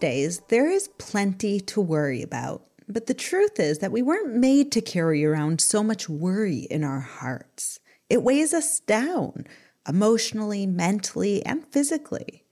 Days, 0.00 0.40
there 0.48 0.68
is 0.68 0.88
plenty 0.98 1.60
to 1.60 1.80
worry 1.80 2.22
about. 2.22 2.62
But 2.88 3.06
the 3.06 3.14
truth 3.14 3.60
is 3.60 3.78
that 3.78 3.92
we 3.92 4.02
weren't 4.02 4.34
made 4.34 4.72
to 4.72 4.80
carry 4.80 5.24
around 5.24 5.60
so 5.60 5.84
much 5.84 6.08
worry 6.08 6.66
in 6.70 6.82
our 6.82 7.00
hearts. 7.00 7.78
It 8.08 8.24
weighs 8.24 8.52
us 8.52 8.80
down 8.80 9.46
emotionally, 9.86 10.66
mentally, 10.66 11.44
and 11.46 11.64
physically. 11.66 12.44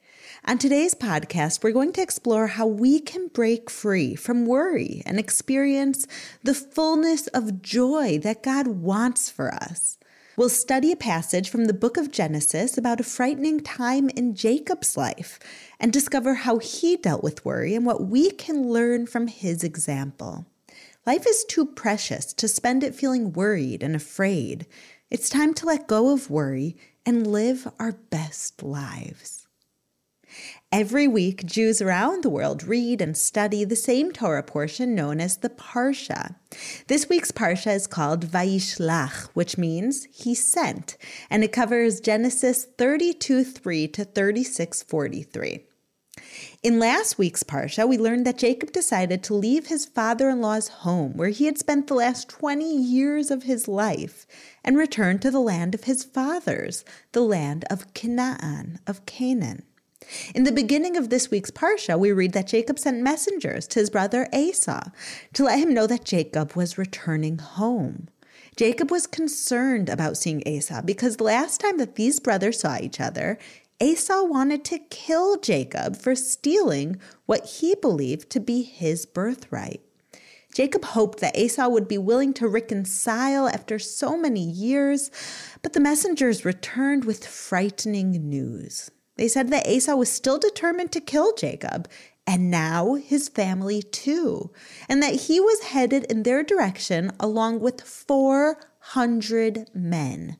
On 0.44 0.56
today's 0.56 0.94
podcast, 0.94 1.64
we're 1.64 1.72
going 1.72 1.92
to 1.94 2.02
explore 2.02 2.46
how 2.46 2.66
we 2.66 3.00
can 3.00 3.28
break 3.28 3.68
free 3.68 4.14
from 4.14 4.46
worry 4.46 5.02
and 5.04 5.18
experience 5.18 6.06
the 6.42 6.54
fullness 6.54 7.26
of 7.28 7.60
joy 7.60 8.18
that 8.22 8.42
God 8.42 8.68
wants 8.68 9.28
for 9.28 9.52
us. 9.52 9.97
We'll 10.38 10.48
study 10.48 10.92
a 10.92 10.96
passage 10.96 11.48
from 11.50 11.64
the 11.64 11.74
book 11.74 11.96
of 11.96 12.12
Genesis 12.12 12.78
about 12.78 13.00
a 13.00 13.02
frightening 13.02 13.58
time 13.58 14.08
in 14.10 14.36
Jacob's 14.36 14.96
life 14.96 15.40
and 15.80 15.92
discover 15.92 16.34
how 16.34 16.58
he 16.58 16.96
dealt 16.96 17.24
with 17.24 17.44
worry 17.44 17.74
and 17.74 17.84
what 17.84 18.06
we 18.06 18.30
can 18.30 18.68
learn 18.68 19.08
from 19.08 19.26
his 19.26 19.64
example. 19.64 20.46
Life 21.04 21.26
is 21.26 21.44
too 21.48 21.66
precious 21.66 22.32
to 22.34 22.46
spend 22.46 22.84
it 22.84 22.94
feeling 22.94 23.32
worried 23.32 23.82
and 23.82 23.96
afraid. 23.96 24.66
It's 25.10 25.28
time 25.28 25.54
to 25.54 25.66
let 25.66 25.88
go 25.88 26.12
of 26.12 26.30
worry 26.30 26.76
and 27.04 27.26
live 27.26 27.66
our 27.80 27.90
best 27.90 28.62
lives. 28.62 29.37
Every 30.70 31.08
week, 31.08 31.46
Jews 31.46 31.80
around 31.80 32.22
the 32.22 32.28
world 32.28 32.62
read 32.62 33.00
and 33.00 33.16
study 33.16 33.64
the 33.64 33.74
same 33.74 34.12
Torah 34.12 34.42
portion 34.42 34.94
known 34.94 35.18
as 35.18 35.38
the 35.38 35.48
Parsha. 35.48 36.34
This 36.88 37.08
week's 37.08 37.32
Parsha 37.32 37.74
is 37.74 37.86
called 37.86 38.26
Vayishlach, 38.26 39.30
which 39.32 39.56
means 39.56 40.06
he 40.12 40.34
sent, 40.34 40.98
and 41.30 41.42
it 41.42 41.52
covers 41.52 42.00
Genesis 42.00 42.66
32 42.76 43.44
3 43.44 43.88
to 43.88 44.04
36 44.04 44.82
43. 44.82 45.64
In 46.62 46.78
last 46.78 47.16
week's 47.16 47.42
Parsha, 47.42 47.88
we 47.88 47.96
learned 47.96 48.26
that 48.26 48.36
Jacob 48.36 48.70
decided 48.70 49.22
to 49.22 49.34
leave 49.34 49.68
his 49.68 49.86
father 49.86 50.28
in 50.28 50.42
law's 50.42 50.68
home, 50.68 51.16
where 51.16 51.30
he 51.30 51.46
had 51.46 51.56
spent 51.56 51.86
the 51.86 51.94
last 51.94 52.28
20 52.28 52.76
years 52.76 53.30
of 53.30 53.44
his 53.44 53.68
life, 53.68 54.26
and 54.62 54.76
return 54.76 55.18
to 55.20 55.30
the 55.30 55.40
land 55.40 55.74
of 55.74 55.84
his 55.84 56.04
fathers, 56.04 56.84
the 57.12 57.22
land 57.22 57.64
of 57.70 57.94
Canaan, 57.94 58.80
of 58.86 59.06
Canaan. 59.06 59.62
In 60.34 60.44
the 60.44 60.52
beginning 60.52 60.96
of 60.96 61.10
this 61.10 61.30
week's 61.30 61.50
Parsha, 61.50 61.98
we 61.98 62.12
read 62.12 62.32
that 62.32 62.46
Jacob 62.46 62.78
sent 62.78 63.02
messengers 63.02 63.66
to 63.68 63.80
his 63.80 63.90
brother 63.90 64.28
Esau 64.32 64.90
to 65.34 65.44
let 65.44 65.58
him 65.58 65.74
know 65.74 65.86
that 65.86 66.04
Jacob 66.04 66.54
was 66.54 66.78
returning 66.78 67.38
home. 67.38 68.08
Jacob 68.56 68.90
was 68.90 69.06
concerned 69.06 69.88
about 69.88 70.16
seeing 70.16 70.42
Esau 70.46 70.82
because 70.82 71.16
the 71.16 71.24
last 71.24 71.60
time 71.60 71.78
that 71.78 71.94
these 71.94 72.20
brothers 72.20 72.60
saw 72.60 72.76
each 72.80 73.00
other, 73.00 73.38
Esau 73.80 74.24
wanted 74.24 74.64
to 74.64 74.80
kill 74.90 75.36
Jacob 75.36 75.96
for 75.96 76.16
stealing 76.16 77.00
what 77.26 77.46
he 77.46 77.76
believed 77.76 78.30
to 78.30 78.40
be 78.40 78.62
his 78.62 79.06
birthright. 79.06 79.80
Jacob 80.52 80.84
hoped 80.86 81.20
that 81.20 81.38
Esau 81.38 81.68
would 81.68 81.86
be 81.86 81.98
willing 81.98 82.32
to 82.34 82.48
reconcile 82.48 83.46
after 83.48 83.78
so 83.78 84.16
many 84.16 84.42
years, 84.42 85.10
but 85.62 85.74
the 85.74 85.80
messengers 85.80 86.44
returned 86.44 87.04
with 87.04 87.24
frightening 87.24 88.10
news. 88.28 88.90
They 89.18 89.28
said 89.28 89.48
that 89.50 89.66
Esau 89.68 89.96
was 89.96 90.10
still 90.10 90.38
determined 90.38 90.92
to 90.92 91.00
kill 91.00 91.34
Jacob, 91.34 91.88
and 92.24 92.50
now 92.50 92.94
his 92.94 93.28
family 93.28 93.82
too, 93.82 94.52
and 94.88 95.02
that 95.02 95.22
he 95.22 95.40
was 95.40 95.64
headed 95.64 96.04
in 96.04 96.22
their 96.22 96.44
direction 96.44 97.10
along 97.18 97.58
with 97.60 97.80
400 97.80 99.70
men. 99.74 100.36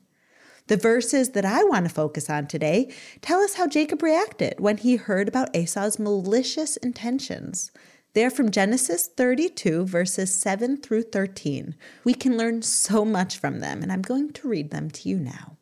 The 0.67 0.77
verses 0.77 1.31
that 1.31 1.45
I 1.45 1.63
want 1.63 1.87
to 1.87 1.93
focus 1.93 2.29
on 2.29 2.47
today 2.47 2.93
tell 3.21 3.41
us 3.41 3.55
how 3.55 3.67
Jacob 3.67 4.01
reacted 4.01 4.59
when 4.59 4.77
he 4.77 4.95
heard 4.95 5.27
about 5.27 5.55
Esau's 5.55 5.99
malicious 5.99 6.77
intentions. 6.77 7.71
They're 8.13 8.31
from 8.31 8.49
Genesis 8.49 9.07
32, 9.07 9.85
verses 9.85 10.33
7 10.33 10.77
through 10.77 11.03
13. 11.03 11.75
We 12.03 12.13
can 12.13 12.37
learn 12.37 12.61
so 12.61 13.03
much 13.03 13.37
from 13.37 13.59
them, 13.59 13.81
and 13.81 13.91
I'm 13.91 14.01
going 14.01 14.31
to 14.33 14.47
read 14.47 14.71
them 14.71 14.89
to 14.91 15.09
you 15.09 15.19
now. 15.19 15.58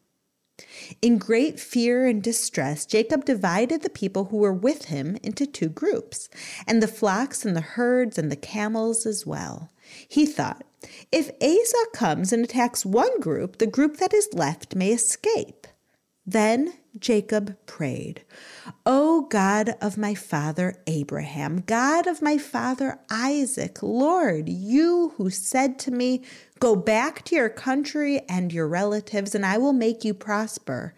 In 1.01 1.17
great 1.17 1.59
fear 1.59 2.05
and 2.05 2.21
distress, 2.21 2.85
Jacob 2.85 3.25
divided 3.25 3.81
the 3.81 3.89
people 3.89 4.25
who 4.25 4.37
were 4.37 4.53
with 4.53 4.85
him 4.85 5.17
into 5.23 5.45
two 5.45 5.69
groups, 5.69 6.29
and 6.65 6.81
the 6.81 6.87
flocks 6.87 7.45
and 7.45 7.55
the 7.55 7.61
herds 7.61 8.17
and 8.17 8.31
the 8.31 8.35
camels 8.35 9.05
as 9.05 9.25
well. 9.25 9.69
He 10.07 10.25
thought, 10.25 10.63
if 11.11 11.31
Esau 11.41 11.85
comes 11.93 12.33
and 12.33 12.43
attacks 12.43 12.85
one 12.85 13.19
group, 13.19 13.57
the 13.57 13.67
group 13.67 13.97
that 13.97 14.13
is 14.13 14.29
left 14.33 14.75
may 14.75 14.91
escape. 14.91 15.67
Then 16.29 16.73
Jacob 16.99 17.55
prayed, 17.65 18.23
O 18.85 19.21
God 19.29 19.75
of 19.79 19.97
my 19.97 20.13
father 20.13 20.75
Abraham, 20.85 21.61
God 21.61 22.05
of 22.05 22.21
my 22.21 22.37
father 22.37 22.99
Isaac, 23.09 23.81
Lord, 23.81 24.49
you 24.49 25.13
who 25.15 25.29
said 25.29 25.79
to 25.79 25.91
me, 25.91 26.23
Go 26.59 26.75
back 26.75 27.23
to 27.25 27.35
your 27.35 27.47
country 27.47 28.19
and 28.27 28.51
your 28.51 28.67
relatives, 28.67 29.33
and 29.33 29.45
I 29.45 29.57
will 29.57 29.71
make 29.71 30.03
you 30.03 30.13
prosper. 30.13 30.93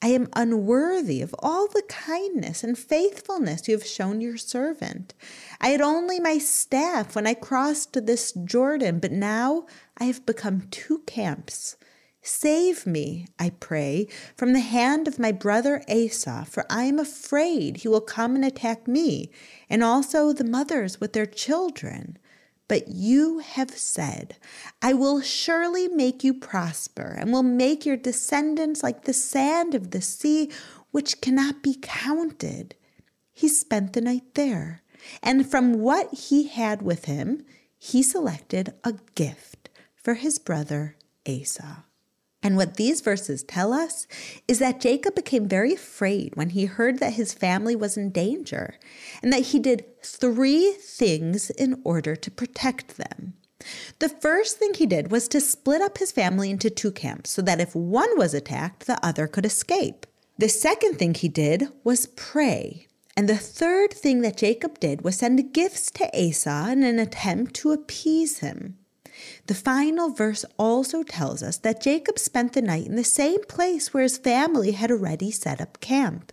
I 0.00 0.08
am 0.08 0.28
unworthy 0.34 1.22
of 1.22 1.34
all 1.40 1.66
the 1.66 1.82
kindness 1.88 2.62
and 2.62 2.78
faithfulness 2.78 3.66
you 3.66 3.74
have 3.74 3.84
shown 3.84 4.20
your 4.20 4.36
servant. 4.36 5.12
I 5.60 5.70
had 5.70 5.80
only 5.80 6.20
my 6.20 6.38
staff 6.38 7.16
when 7.16 7.26
I 7.26 7.34
crossed 7.34 8.06
this 8.06 8.30
Jordan, 8.30 9.00
but 9.00 9.10
now 9.10 9.66
I 9.96 10.04
have 10.04 10.24
become 10.24 10.68
two 10.70 11.00
camps. 11.00 11.76
Save 12.22 12.86
me, 12.86 13.26
I 13.38 13.50
pray, 13.50 14.08
from 14.36 14.52
the 14.52 14.60
hand 14.60 15.08
of 15.08 15.18
my 15.18 15.32
brother 15.32 15.82
Esau, 15.88 16.44
for 16.44 16.66
I 16.68 16.84
am 16.84 16.98
afraid 16.98 17.78
he 17.78 17.88
will 17.88 18.00
come 18.00 18.34
and 18.34 18.44
attack 18.44 18.88
me, 18.88 19.30
and 19.70 19.82
also 19.82 20.32
the 20.32 20.44
mothers 20.44 21.00
with 21.00 21.12
their 21.12 21.26
children. 21.26 22.18
But 22.66 22.88
you 22.88 23.38
have 23.38 23.70
said, 23.70 24.36
I 24.82 24.92
will 24.92 25.22
surely 25.22 25.88
make 25.88 26.22
you 26.22 26.34
prosper, 26.34 27.16
and 27.18 27.32
will 27.32 27.42
make 27.42 27.86
your 27.86 27.96
descendants 27.96 28.82
like 28.82 29.04
the 29.04 29.14
sand 29.14 29.74
of 29.74 29.92
the 29.92 30.02
sea, 30.02 30.50
which 30.90 31.20
cannot 31.20 31.62
be 31.62 31.78
counted. 31.80 32.74
He 33.32 33.48
spent 33.48 33.94
the 33.94 34.00
night 34.00 34.34
there, 34.34 34.82
and 35.22 35.48
from 35.50 35.74
what 35.74 36.12
he 36.12 36.48
had 36.48 36.82
with 36.82 37.06
him, 37.06 37.44
he 37.78 38.02
selected 38.02 38.74
a 38.84 38.94
gift 39.14 39.70
for 39.94 40.14
his 40.14 40.38
brother 40.38 40.96
Esau. 41.24 41.82
And 42.48 42.56
what 42.56 42.78
these 42.78 43.02
verses 43.02 43.42
tell 43.42 43.74
us 43.74 44.06
is 44.48 44.58
that 44.58 44.80
Jacob 44.80 45.14
became 45.14 45.46
very 45.46 45.74
afraid 45.74 46.34
when 46.34 46.48
he 46.48 46.64
heard 46.64 46.98
that 46.98 47.12
his 47.12 47.34
family 47.34 47.76
was 47.76 47.98
in 47.98 48.08
danger, 48.08 48.78
and 49.22 49.30
that 49.34 49.48
he 49.48 49.58
did 49.58 49.84
three 50.02 50.72
things 50.80 51.50
in 51.50 51.78
order 51.84 52.16
to 52.16 52.30
protect 52.30 52.96
them. 52.96 53.34
The 53.98 54.08
first 54.08 54.56
thing 54.56 54.72
he 54.72 54.86
did 54.86 55.12
was 55.12 55.28
to 55.28 55.42
split 55.42 55.82
up 55.82 55.98
his 55.98 56.10
family 56.10 56.48
into 56.48 56.70
two 56.70 56.90
camps 56.90 57.28
so 57.28 57.42
that 57.42 57.60
if 57.60 57.74
one 57.74 58.16
was 58.16 58.32
attacked, 58.32 58.86
the 58.86 58.98
other 59.04 59.26
could 59.26 59.44
escape. 59.44 60.06
The 60.38 60.48
second 60.48 60.98
thing 60.98 61.12
he 61.12 61.28
did 61.28 61.68
was 61.84 62.06
pray. 62.06 62.86
And 63.14 63.28
the 63.28 63.36
third 63.36 63.92
thing 63.92 64.22
that 64.22 64.38
Jacob 64.38 64.80
did 64.80 65.02
was 65.02 65.18
send 65.18 65.52
gifts 65.52 65.90
to 65.90 66.08
Esau 66.18 66.68
in 66.68 66.82
an 66.82 66.98
attempt 66.98 67.52
to 67.56 67.72
appease 67.72 68.38
him. 68.38 68.77
The 69.46 69.54
final 69.54 70.10
verse 70.10 70.44
also 70.58 71.02
tells 71.02 71.42
us 71.42 71.56
that 71.58 71.82
Jacob 71.82 72.18
spent 72.18 72.52
the 72.52 72.62
night 72.62 72.86
in 72.86 72.96
the 72.96 73.04
same 73.04 73.42
place 73.44 73.92
where 73.92 74.02
his 74.02 74.18
family 74.18 74.72
had 74.72 74.90
already 74.90 75.30
set 75.30 75.60
up 75.60 75.80
camp. 75.80 76.32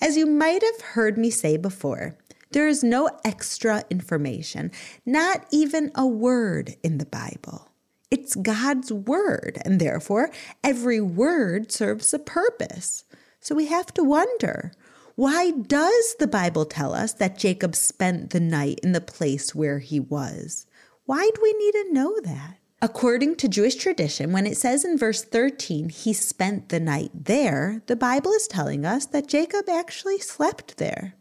As 0.00 0.16
you 0.16 0.26
might 0.26 0.62
have 0.62 0.80
heard 0.92 1.18
me 1.18 1.30
say 1.30 1.56
before, 1.56 2.16
there 2.52 2.68
is 2.68 2.84
no 2.84 3.10
extra 3.24 3.84
information, 3.90 4.70
not 5.06 5.46
even 5.50 5.90
a 5.94 6.06
word 6.06 6.76
in 6.82 6.98
the 6.98 7.06
Bible. 7.06 7.68
It's 8.10 8.34
God's 8.34 8.92
word, 8.92 9.58
and 9.64 9.80
therefore 9.80 10.30
every 10.62 11.00
word 11.00 11.72
serves 11.72 12.12
a 12.12 12.18
purpose. 12.18 13.04
So 13.40 13.54
we 13.54 13.66
have 13.66 13.92
to 13.94 14.04
wonder 14.04 14.72
why 15.14 15.50
does 15.50 16.16
the 16.18 16.26
Bible 16.26 16.64
tell 16.64 16.94
us 16.94 17.12
that 17.14 17.38
Jacob 17.38 17.74
spent 17.74 18.30
the 18.30 18.40
night 18.40 18.80
in 18.82 18.92
the 18.92 19.00
place 19.00 19.54
where 19.54 19.78
he 19.78 19.98
was? 19.98 20.66
Why 21.12 21.28
do 21.34 21.42
we 21.42 21.52
need 21.52 21.72
to 21.72 21.92
know 21.92 22.18
that? 22.20 22.56
According 22.80 23.36
to 23.36 23.46
Jewish 23.46 23.74
tradition, 23.74 24.32
when 24.32 24.46
it 24.46 24.56
says 24.56 24.82
in 24.82 24.96
verse 24.96 25.22
13, 25.22 25.90
he 25.90 26.14
spent 26.14 26.70
the 26.70 26.80
night 26.80 27.10
there, 27.12 27.82
the 27.84 27.96
Bible 27.96 28.32
is 28.32 28.48
telling 28.48 28.86
us 28.86 29.04
that 29.04 29.26
Jacob 29.26 29.68
actually 29.68 30.20
slept 30.20 30.78
there. 30.78 31.12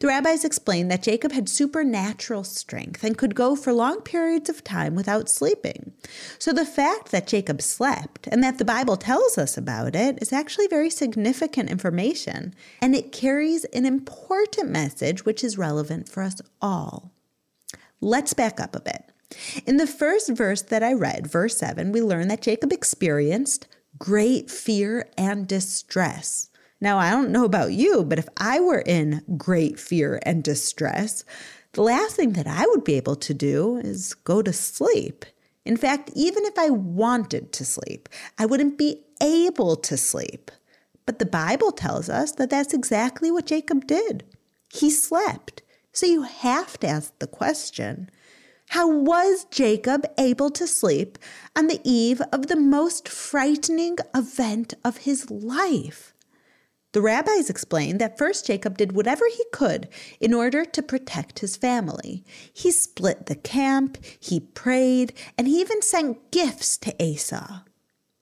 The 0.00 0.06
rabbis 0.06 0.46
explained 0.46 0.90
that 0.90 1.02
Jacob 1.02 1.32
had 1.32 1.50
supernatural 1.50 2.42
strength 2.42 3.04
and 3.04 3.18
could 3.18 3.34
go 3.34 3.54
for 3.54 3.74
long 3.74 4.00
periods 4.00 4.48
of 4.48 4.64
time 4.64 4.94
without 4.94 5.28
sleeping. 5.28 5.92
So 6.38 6.54
the 6.54 6.64
fact 6.64 7.10
that 7.10 7.26
Jacob 7.26 7.60
slept 7.60 8.26
and 8.28 8.42
that 8.42 8.56
the 8.56 8.64
Bible 8.64 8.96
tells 8.96 9.36
us 9.36 9.58
about 9.58 9.94
it 9.94 10.22
is 10.22 10.32
actually 10.32 10.68
very 10.68 10.88
significant 10.88 11.68
information, 11.68 12.54
and 12.80 12.94
it 12.94 13.12
carries 13.12 13.66
an 13.66 13.84
important 13.84 14.70
message 14.70 15.26
which 15.26 15.44
is 15.44 15.58
relevant 15.58 16.08
for 16.08 16.22
us 16.22 16.40
all. 16.62 17.12
Let's 18.00 18.32
back 18.32 18.58
up 18.58 18.74
a 18.74 18.80
bit. 18.80 19.10
In 19.66 19.76
the 19.76 19.86
first 19.86 20.30
verse 20.30 20.62
that 20.62 20.82
I 20.82 20.92
read, 20.92 21.26
verse 21.26 21.56
7, 21.56 21.92
we 21.92 22.00
learn 22.00 22.28
that 22.28 22.42
Jacob 22.42 22.72
experienced 22.72 23.66
great 23.98 24.50
fear 24.50 25.08
and 25.16 25.46
distress. 25.46 26.50
Now, 26.80 26.98
I 26.98 27.10
don't 27.10 27.30
know 27.30 27.44
about 27.44 27.72
you, 27.72 28.04
but 28.04 28.18
if 28.18 28.28
I 28.36 28.60
were 28.60 28.82
in 28.84 29.22
great 29.36 29.78
fear 29.78 30.20
and 30.24 30.42
distress, 30.42 31.24
the 31.72 31.82
last 31.82 32.16
thing 32.16 32.34
that 32.34 32.46
I 32.46 32.66
would 32.66 32.84
be 32.84 32.94
able 32.94 33.16
to 33.16 33.34
do 33.34 33.78
is 33.78 34.14
go 34.14 34.42
to 34.42 34.52
sleep. 34.52 35.24
In 35.64 35.76
fact, 35.76 36.10
even 36.14 36.44
if 36.44 36.58
I 36.58 36.70
wanted 36.70 37.52
to 37.52 37.64
sleep, 37.64 38.08
I 38.38 38.46
wouldn't 38.46 38.76
be 38.76 39.02
able 39.22 39.76
to 39.76 39.96
sleep. 39.96 40.50
But 41.06 41.18
the 41.18 41.26
Bible 41.26 41.72
tells 41.72 42.08
us 42.08 42.32
that 42.32 42.50
that's 42.50 42.74
exactly 42.74 43.30
what 43.30 43.46
Jacob 43.46 43.86
did. 43.86 44.24
He 44.72 44.90
slept. 44.90 45.62
So 45.92 46.06
you 46.06 46.22
have 46.22 46.78
to 46.80 46.88
ask 46.88 47.18
the 47.18 47.26
question 47.26 48.10
how 48.68 48.90
was 48.90 49.46
Jacob 49.50 50.04
able 50.18 50.50
to 50.50 50.66
sleep 50.66 51.18
on 51.54 51.68
the 51.68 51.80
eve 51.84 52.20
of 52.32 52.48
the 52.48 52.56
most 52.56 53.08
frightening 53.08 53.98
event 54.14 54.74
of 54.84 54.98
his 54.98 55.30
life? 55.30 56.14
The 56.92 57.02
rabbis 57.02 57.50
explained 57.50 58.00
that 58.00 58.18
first 58.18 58.46
Jacob 58.46 58.78
did 58.78 58.92
whatever 58.92 59.24
he 59.28 59.44
could 59.52 59.88
in 60.20 60.32
order 60.32 60.64
to 60.64 60.82
protect 60.82 61.40
his 61.40 61.56
family. 61.56 62.24
He 62.52 62.70
split 62.70 63.26
the 63.26 63.34
camp, 63.34 63.98
he 64.20 64.38
prayed, 64.38 65.12
and 65.36 65.48
he 65.48 65.60
even 65.60 65.82
sent 65.82 66.30
gifts 66.30 66.78
to 66.78 67.02
Esau. 67.02 67.62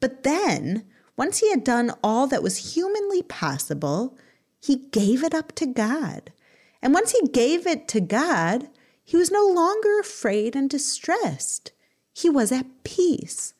But 0.00 0.22
then, 0.22 0.84
once 1.18 1.38
he 1.38 1.50
had 1.50 1.64
done 1.64 1.92
all 2.02 2.26
that 2.28 2.42
was 2.42 2.74
humanly 2.74 3.22
possible, 3.22 4.16
he 4.60 4.76
gave 4.90 5.22
it 5.22 5.34
up 5.34 5.52
to 5.56 5.66
God. 5.66 6.32
And 6.80 6.94
once 6.94 7.12
he 7.12 7.28
gave 7.28 7.66
it 7.66 7.88
to 7.88 8.00
God, 8.00 8.68
he 9.12 9.18
was 9.18 9.30
no 9.30 9.46
longer 9.46 10.00
afraid 10.00 10.56
and 10.56 10.70
distressed. 10.70 11.70
He 12.14 12.30
was 12.30 12.50
at 12.50 12.82
peace 12.82 13.52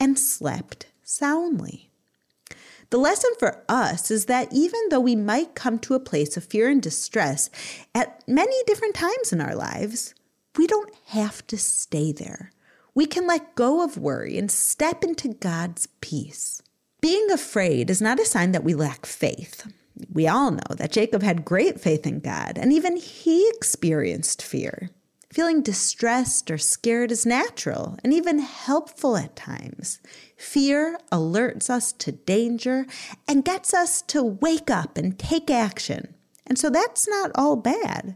and 0.00 0.18
slept 0.18 0.86
soundly. 1.02 1.90
The 2.88 2.96
lesson 2.96 3.32
for 3.38 3.62
us 3.68 4.10
is 4.10 4.24
that 4.24 4.48
even 4.50 4.80
though 4.88 5.00
we 5.00 5.14
might 5.14 5.54
come 5.54 5.78
to 5.80 5.92
a 5.92 6.00
place 6.00 6.38
of 6.38 6.44
fear 6.44 6.70
and 6.70 6.80
distress 6.80 7.50
at 7.94 8.26
many 8.26 8.56
different 8.66 8.94
times 8.94 9.30
in 9.30 9.42
our 9.42 9.54
lives, 9.54 10.14
we 10.56 10.66
don't 10.66 10.94
have 11.08 11.46
to 11.48 11.58
stay 11.58 12.10
there. 12.10 12.50
We 12.94 13.04
can 13.04 13.26
let 13.26 13.54
go 13.56 13.84
of 13.84 13.98
worry 13.98 14.38
and 14.38 14.50
step 14.50 15.04
into 15.04 15.34
God's 15.34 15.86
peace. 16.00 16.62
Being 17.02 17.30
afraid 17.30 17.90
is 17.90 18.00
not 18.00 18.20
a 18.20 18.24
sign 18.24 18.52
that 18.52 18.64
we 18.64 18.72
lack 18.72 19.04
faith. 19.04 19.70
We 20.12 20.26
all 20.26 20.50
know 20.50 20.74
that 20.76 20.92
Jacob 20.92 21.22
had 21.22 21.44
great 21.44 21.80
faith 21.80 22.06
in 22.06 22.20
God, 22.20 22.58
and 22.58 22.72
even 22.72 22.96
he 22.96 23.48
experienced 23.54 24.42
fear. 24.42 24.90
Feeling 25.32 25.62
distressed 25.62 26.48
or 26.50 26.58
scared 26.58 27.10
is 27.10 27.26
natural 27.26 27.98
and 28.04 28.12
even 28.12 28.38
helpful 28.38 29.16
at 29.16 29.34
times. 29.34 29.98
Fear 30.36 30.98
alerts 31.10 31.68
us 31.68 31.92
to 31.92 32.12
danger 32.12 32.86
and 33.26 33.44
gets 33.44 33.74
us 33.74 34.00
to 34.02 34.22
wake 34.22 34.70
up 34.70 34.96
and 34.96 35.18
take 35.18 35.50
action. 35.50 36.14
And 36.46 36.56
so 36.56 36.70
that's 36.70 37.08
not 37.08 37.32
all 37.34 37.56
bad. 37.56 38.14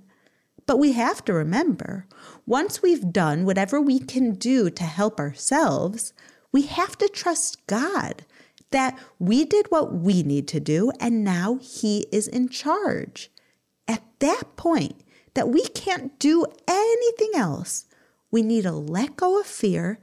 But 0.65 0.79
we 0.79 0.93
have 0.93 1.25
to 1.25 1.33
remember 1.33 2.07
once 2.47 2.83
we've 2.83 3.13
done 3.13 3.45
whatever 3.45 3.81
we 3.81 3.99
can 3.99 4.35
do 4.35 4.71
to 4.71 4.85
help 4.85 5.19
ourselves, 5.19 6.13
we 6.53 6.63
have 6.63 6.97
to 6.99 7.09
trust 7.09 7.67
God 7.67 8.25
that 8.71 8.99
we 9.19 9.45
did 9.45 9.67
what 9.71 9.95
we 9.95 10.23
need 10.23 10.49
to 10.49 10.61
do 10.61 10.91
and 11.01 11.25
now 11.25 11.59
He 11.61 12.07
is 12.13 12.29
in 12.29 12.49
charge. 12.49 13.31
At 13.87 14.03
that 14.19 14.57
point, 14.57 15.03
that 15.35 15.49
we 15.49 15.63
can't 15.69 16.19
do 16.19 16.45
anything 16.67 17.31
else, 17.35 17.87
we 18.31 18.43
need 18.43 18.63
to 18.63 18.73
let 18.73 19.17
go 19.17 19.41
of 19.41 19.47
fear 19.47 20.01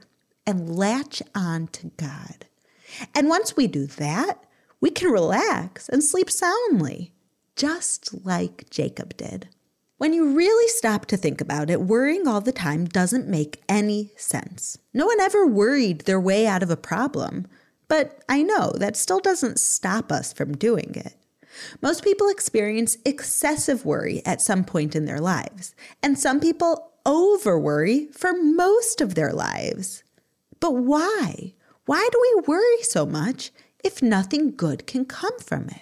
and 0.48 0.76
latch 0.76 1.22
on 1.34 1.68
to 1.68 1.92
God. 1.98 2.46
And 3.14 3.28
once 3.28 3.56
we 3.56 3.68
do 3.68 3.86
that, 3.86 4.44
we 4.80 4.90
can 4.90 5.10
relax 5.10 5.90
and 5.90 6.04
sleep 6.04 6.30
soundly, 6.30 7.14
just 7.56 8.26
like 8.26 8.70
Jacob 8.70 9.18
did. 9.18 9.50
When 9.98 10.14
you 10.14 10.36
really 10.36 10.68
stop 10.70 11.06
to 11.08 11.18
think 11.18 11.40
about 11.40 11.70
it, 11.70 11.82
worrying 11.82 12.28
all 12.28 12.42
the 12.42 12.52
time 12.52 12.86
doesn't 12.86 13.28
make 13.28 13.64
any 13.70 14.12
sense. 14.18 14.78
No 14.94 15.06
one 15.06 15.22
ever 15.22 15.48
worried 15.48 16.02
their 16.02 16.20
way 16.20 16.46
out 16.46 16.64
of 16.64 16.70
a 16.70 16.78
problem. 16.78 17.48
But 17.88 18.24
I 18.28 18.42
know 18.42 18.72
that 18.78 18.98
still 18.98 19.20
doesn't 19.20 19.60
stop 19.60 20.12
us 20.12 20.34
from 20.34 20.58
doing 20.58 20.94
it. 20.96 21.16
Most 21.82 22.04
people 22.04 22.28
experience 22.28 22.98
excessive 23.06 23.86
worry 23.86 24.22
at 24.26 24.42
some 24.42 24.64
point 24.64 24.96
in 24.96 25.06
their 25.06 25.22
lives, 25.22 25.74
and 26.04 26.20
some 26.20 26.40
people 26.40 26.92
over 27.06 27.60
worry 27.60 28.08
for 28.08 28.34
most 28.34 29.00
of 29.00 29.16
their 29.16 29.32
lives. 29.32 30.04
But 30.60 30.72
why? 30.72 31.54
Why 31.86 32.10
do 32.12 32.20
we 32.22 32.42
worry 32.48 32.82
so 32.82 33.06
much 33.06 33.52
if 33.84 34.02
nothing 34.02 34.56
good 34.56 34.88
can 34.88 35.06
come 35.06 35.38
from 35.40 35.70
it? 35.70 35.82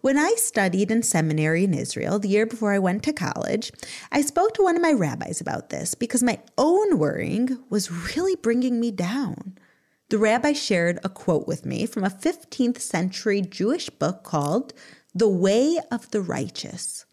When 0.00 0.18
I 0.18 0.34
studied 0.36 0.90
in 0.90 1.02
seminary 1.02 1.64
in 1.64 1.74
Israel 1.74 2.18
the 2.18 2.28
year 2.28 2.46
before 2.46 2.72
I 2.72 2.78
went 2.78 3.02
to 3.04 3.12
college, 3.12 3.72
I 4.12 4.20
spoke 4.20 4.54
to 4.54 4.62
one 4.62 4.76
of 4.76 4.82
my 4.82 4.92
rabbis 4.92 5.40
about 5.40 5.70
this 5.70 5.94
because 5.94 6.22
my 6.22 6.40
own 6.58 6.98
worrying 6.98 7.58
was 7.70 8.14
really 8.14 8.36
bringing 8.36 8.78
me 8.78 8.90
down 8.90 9.56
the 10.08 10.18
rabbi 10.18 10.52
shared 10.52 11.00
a 11.02 11.08
quote 11.08 11.48
with 11.48 11.66
me 11.66 11.84
from 11.84 12.04
a 12.04 12.10
15th 12.10 12.78
century 12.80 13.40
Jewish 13.40 13.90
book 13.90 14.22
called 14.22 14.72
The 15.14 15.28
Way 15.28 15.78
of 15.90 16.10
the 16.12 16.20
Righteous. 16.20 17.06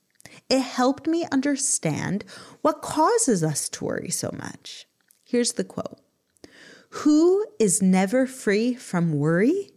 It 0.48 0.60
helped 0.60 1.08
me 1.08 1.26
understand 1.32 2.24
what 2.62 2.84
causes 2.84 3.44
us 3.44 3.68
to 3.70 3.86
worry 3.86 4.12
so 4.12 4.30
much. 4.32 4.86
Here's 5.24 5.54
the 5.54 5.64
quote 5.64 6.00
Who 6.90 7.46
is 7.60 7.82
never 7.82 8.28
free 8.28 8.76
from 8.76 9.14
worry? 9.14 9.72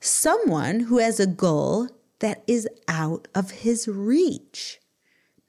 Someone 0.00 0.80
who 0.80 0.98
has 0.98 1.20
a 1.20 1.26
goal 1.26 1.88
that 2.18 2.42
is 2.48 2.68
out 2.88 3.28
of 3.34 3.50
his 3.52 3.86
reach. 3.86 4.80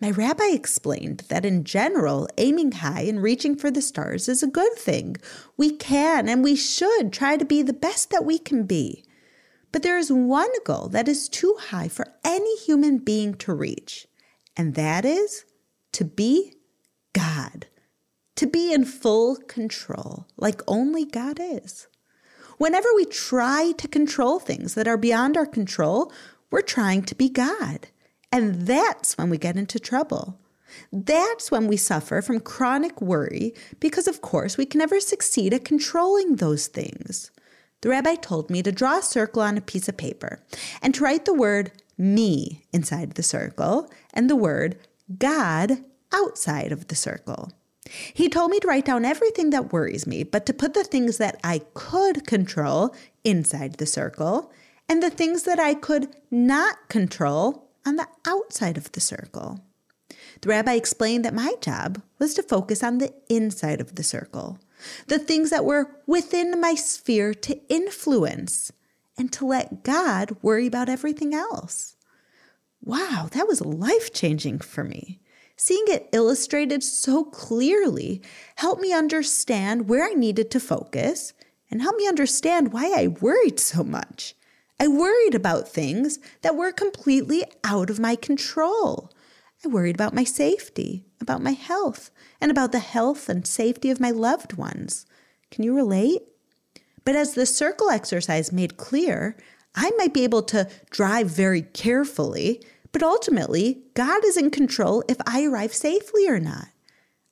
My 0.02 0.12
rabbi 0.12 0.52
explained 0.52 1.24
that 1.28 1.44
in 1.44 1.66
general, 1.66 2.30
aiming 2.38 2.72
high 2.72 3.02
and 3.02 3.22
reaching 3.22 3.56
for 3.58 3.70
the 3.70 3.82
stars 3.82 4.30
is 4.30 4.42
a 4.42 4.48
good 4.48 4.74
thing. 4.74 5.18
We 5.58 5.72
can 5.72 6.30
and 6.30 6.42
we 6.42 6.56
should 6.56 7.12
try 7.12 7.36
to 7.36 7.44
be 7.44 7.62
the 7.62 7.74
best 7.74 8.10
that 8.12 8.24
we 8.24 8.40
can 8.40 8.64
be. 8.64 9.04
But 9.74 9.84
there 9.84 9.98
is 9.98 10.12
one 10.12 10.52
goal 10.66 10.88
that 10.90 11.10
is 11.10 11.28
too 11.28 11.56
high 11.60 11.90
for 11.90 12.08
any 12.24 12.58
human 12.60 13.00
being 13.00 13.36
to 13.36 13.54
reach, 13.54 14.08
and 14.56 14.74
that 14.76 15.04
is 15.04 15.44
to 15.92 16.06
be 16.06 16.54
God, 17.14 17.68
to 18.36 18.48
be 18.48 18.74
in 18.74 18.86
full 18.86 19.36
control, 19.36 20.28
like 20.38 20.62
only 20.66 21.04
God 21.04 21.40
is. 21.42 21.88
Whenever 22.58 22.90
we 22.96 23.06
try 23.06 23.74
to 23.78 23.88
control 23.88 24.40
things 24.40 24.76
that 24.76 24.88
are 24.88 24.98
beyond 24.98 25.36
our 25.36 25.46
control, 25.46 26.12
we're 26.52 26.62
trying 26.62 27.04
to 27.04 27.16
be 27.16 27.30
God. 27.30 27.88
And 28.32 28.68
that's 28.68 29.18
when 29.18 29.30
we 29.30 29.38
get 29.38 29.58
into 29.58 29.80
trouble. 29.80 30.40
That's 30.92 31.50
when 31.50 31.68
we 31.68 31.78
suffer 31.78 32.22
from 32.22 32.40
chronic 32.40 33.02
worry 33.02 33.54
because, 33.80 34.08
of 34.08 34.22
course, 34.22 34.58
we 34.58 34.66
can 34.66 34.80
never 34.80 35.00
succeed 35.00 35.54
at 35.54 35.66
controlling 35.66 36.36
those 36.36 36.68
things. 36.68 37.32
The 37.82 37.90
rabbi 37.90 38.16
told 38.16 38.50
me 38.50 38.62
to 38.64 38.72
draw 38.72 39.00
a 39.00 39.04
circle 39.04 39.42
on 39.42 39.58
a 39.58 39.62
piece 39.62 39.88
of 39.88 39.98
paper 39.98 40.44
and 40.82 40.94
to 40.94 41.04
write 41.04 41.26
the 41.26 41.34
word 41.34 41.72
me 41.98 42.66
inside 42.72 43.12
the 43.12 43.24
circle 43.24 43.90
and 44.14 44.30
the 44.30 44.36
word 44.36 44.78
God 45.18 45.84
outside 46.14 46.72
of 46.72 46.88
the 46.88 46.96
circle. 46.96 47.52
He 48.14 48.30
told 48.30 48.52
me 48.52 48.60
to 48.60 48.68
write 48.68 48.86
down 48.86 49.06
everything 49.06 49.50
that 49.50 49.74
worries 49.74 50.06
me, 50.06 50.24
but 50.24 50.46
to 50.46 50.54
put 50.54 50.74
the 50.74 50.84
things 50.84 51.18
that 51.18 51.40
I 51.44 51.62
could 51.74 52.28
control 52.28 52.94
inside 53.24 53.76
the 53.76 53.86
circle 53.86 54.52
and 54.88 55.02
the 55.02 55.10
things 55.10 55.44
that 55.44 55.60
I 55.60 55.74
could 55.74 56.16
not 56.30 56.90
control 56.90 57.69
on 57.90 57.96
the 57.96 58.08
outside 58.28 58.78
of 58.78 58.92
the 58.92 59.00
circle. 59.00 59.60
The 60.42 60.50
rabbi 60.50 60.74
explained 60.74 61.26
that 61.26 61.34
my 61.34 61.56
job 61.60 62.04
was 62.20 62.36
to 62.36 62.44
focus 62.44 62.84
on 62.84 63.00
the 63.00 63.12
inside 63.30 63.82
of 63.82 63.96
the 63.96 64.04
circle, 64.04 64.60
the 65.08 65.18
things 65.18 65.50
that 65.50 65.66
were 65.66 65.90
within 66.06 66.62
my 66.62 66.76
sphere 66.76 67.34
to 67.34 67.60
influence, 67.68 68.72
and 69.18 69.34
to 69.34 69.46
let 69.46 69.84
God 69.84 70.38
worry 70.44 70.68
about 70.68 70.88
everything 70.88 71.34
else. 71.34 71.96
Wow, 72.82 73.28
that 73.32 73.48
was 73.48 73.60
life 73.60 74.14
changing 74.14 74.60
for 74.60 74.84
me. 74.84 75.20
Seeing 75.58 75.86
it 75.88 76.08
illustrated 76.14 76.84
so 76.84 77.24
clearly 77.26 78.22
helped 78.56 78.82
me 78.82 78.94
understand 78.94 79.90
where 79.90 80.06
I 80.06 80.14
needed 80.14 80.52
to 80.52 80.60
focus 80.60 81.34
and 81.72 81.82
helped 81.82 81.98
me 81.98 82.08
understand 82.08 82.72
why 82.72 82.94
I 82.96 83.08
worried 83.08 83.60
so 83.60 83.84
much. 83.84 84.36
I 84.80 84.88
worried 84.88 85.36
about 85.36 85.68
things 85.68 86.20
that 86.42 86.56
were 86.56 86.72
completely 86.72 87.44
out 87.64 87.90
of 87.90 88.00
my 88.00 88.16
control. 88.16 89.12
I 89.64 89.68
worried 89.68 89.96
about 89.96 90.14
my 90.14 90.24
safety, 90.24 91.06
about 91.20 91.42
my 91.42 91.52
health, 91.52 92.12
and 92.40 92.50
about 92.50 92.72
the 92.72 92.80
health 92.80 93.28
and 93.28 93.46
safety 93.46 93.90
of 93.90 94.00
my 94.00 94.12
loved 94.12 94.54
ones. 94.54 95.06
Can 95.52 95.64
you 95.64 95.76
relate? 95.76 96.22
But 97.04 97.16
as 97.16 97.34
the 97.34 97.46
circle 97.46 97.90
exercise 97.90 98.54
made 98.54 98.78
clear, 98.78 99.36
I 99.76 99.92
might 99.98 100.14
be 100.14 100.24
able 100.24 100.44
to 100.44 100.70
drive 100.90 101.28
very 101.30 101.62
carefully, 101.62 102.64
but 102.92 103.04
ultimately, 103.04 103.84
God 103.94 104.24
is 104.24 104.38
in 104.38 104.50
control 104.50 105.04
if 105.10 105.18
I 105.28 105.44
arrive 105.44 105.74
safely 105.74 106.28
or 106.28 106.40
not. 106.40 106.68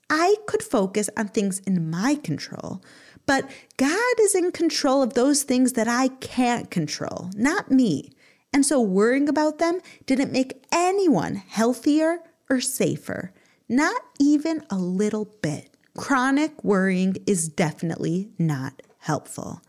I 0.10 0.36
could 0.48 0.63
focus 0.63 1.10
on 1.18 1.30
things 1.30 1.60
in 1.60 1.89
my 1.89 2.16
control, 2.16 2.84
but 3.27 3.48
God 3.75 4.19
is 4.22 4.34
in 4.34 4.51
control 4.51 5.03
of 5.03 5.13
those 5.13 5.43
things 5.43 5.74
that 5.74 5.88
I 5.88 6.07
can't 6.07 6.72
control, 6.72 7.29
not 7.36 7.69
me. 7.69 8.13
And 8.51 8.65
so 8.65 8.81
worrying 8.81 9.29
about 9.29 9.60
them 9.60 9.81
didn't 10.07 10.31
make 10.31 10.65
anyone 10.72 11.36
healthier 11.36 12.19
or 12.50 12.62
safer, 12.62 13.34
not 13.69 14.01
even 14.19 14.63
a 14.72 14.77
little 14.77 15.25
bit. 15.41 15.75
Chronic 15.96 16.63
worrying 16.63 17.17
is 17.27 17.50
definitely 17.50 18.29
not 18.39 18.81
helpful. 19.00 19.62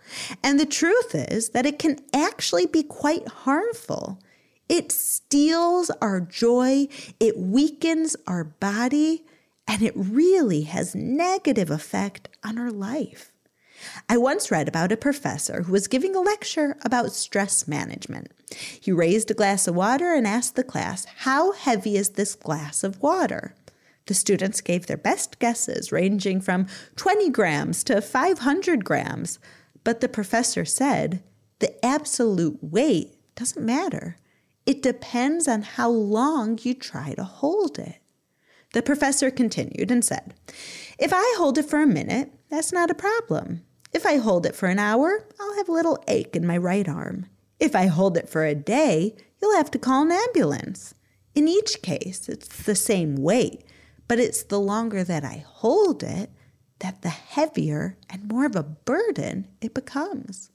And 0.43 0.59
the 0.59 0.67
truth 0.67 1.15
is 1.15 1.51
that 1.51 1.67
it 1.67 1.79
can 1.79 1.99
actually 2.15 2.67
be 2.67 2.83
quite 2.83 3.27
harmful. 3.29 4.21
It 4.69 4.93
steals 4.93 5.91
our 6.01 6.21
joy, 6.21 6.89
it 7.19 7.39
weakens 7.39 8.15
our 8.27 8.45
body, 8.45 9.25
and 9.67 9.83
it 9.83 9.93
really 9.97 10.63
has 10.63 10.95
negative 10.95 11.71
effect 11.71 12.29
on 12.45 12.59
our 12.59 12.71
life. 12.71 13.33
I 14.09 14.17
once 14.17 14.51
read 14.51 14.69
about 14.69 14.93
a 14.93 14.97
professor 14.97 15.63
who 15.63 15.73
was 15.73 15.89
giving 15.89 16.15
a 16.15 16.21
lecture 16.21 16.77
about 16.83 17.13
stress 17.13 17.69
management. 17.69 18.33
He 18.81 18.93
raised 18.93 19.31
a 19.31 19.35
glass 19.35 19.69
of 19.69 19.77
water 19.77 20.15
and 20.15 20.27
asked 20.27 20.57
the 20.57 20.65
class, 20.65 21.05
How 21.19 21.53
heavy 21.53 21.97
is 21.97 22.11
this 22.11 22.35
glass 22.35 22.83
of 22.83 23.01
water? 23.03 23.55
The 24.07 24.15
students 24.15 24.63
gave 24.63 24.87
their 24.87 24.97
best 24.97 25.39
guesses, 25.39 25.93
ranging 25.93 26.41
from 26.41 26.67
20 26.97 27.29
grams 27.31 27.85
to 27.85 28.01
500 28.01 28.85
grams. 28.85 29.39
But 29.85 30.01
the 30.01 30.09
professor 30.09 30.65
said, 30.65 31.23
The 31.59 31.85
absolute 31.85 32.59
weight 32.63 33.15
doesn't 33.37 33.65
matter. 33.65 34.17
It 34.65 34.83
depends 34.83 35.47
on 35.47 35.63
how 35.63 35.91
long 35.91 36.59
you 36.63 36.75
try 36.75 37.15
to 37.15 37.25
hold 37.25 37.79
it. 37.79 38.01
The 38.73 38.83
professor 38.83 39.31
continued 39.31 39.91
and 39.91 40.05
said, 40.05 40.35
If 40.99 41.13
I 41.13 41.35
hold 41.39 41.59
it 41.59 41.65
for 41.65 41.81
a 41.81 41.87
minute, 41.87 42.33
that's 42.51 42.73
not 42.73 42.91
a 42.91 42.95
problem. 42.95 43.63
If 43.93 44.05
I 44.05 44.17
hold 44.17 44.47
it 44.47 44.55
for 44.55 44.67
an 44.67 44.79
hour, 44.79 45.27
I'll 45.41 45.57
have 45.57 45.69
a 45.69 45.73
little 45.73 46.03
ache 46.09 46.37
in 46.37 46.47
my 46.47 46.57
right 46.57 46.89
arm. 46.89 47.27
If 47.59 47.75
I 47.75 47.87
hold 47.87 48.17
it 48.17 48.29
for 48.29 48.45
a 48.45 48.55
day, 48.55 49.17
you'll 49.41 49.57
have 49.57 49.71
to 49.73 49.79
call 49.79 50.03
an 50.03 50.13
ambulance. 50.13 50.95
In 51.35 51.49
each 51.49 51.83
case, 51.83 52.29
it's 52.29 52.65
the 52.65 52.75
same 52.75 53.17
weight, 53.17 53.65
but 54.07 54.19
it's 54.19 54.43
the 54.43 54.61
longer 54.61 55.05
that 55.05 55.25
I 55.25 55.45
hold 55.47 56.03
it 56.03 56.31
that 56.81 57.03
the 57.03 57.09
heavier 57.09 57.97
and 58.09 58.29
more 58.29 58.47
of 58.47 58.57
a 58.57 58.63
burden 58.63 59.49
it 59.61 59.75
becomes. 59.75 60.51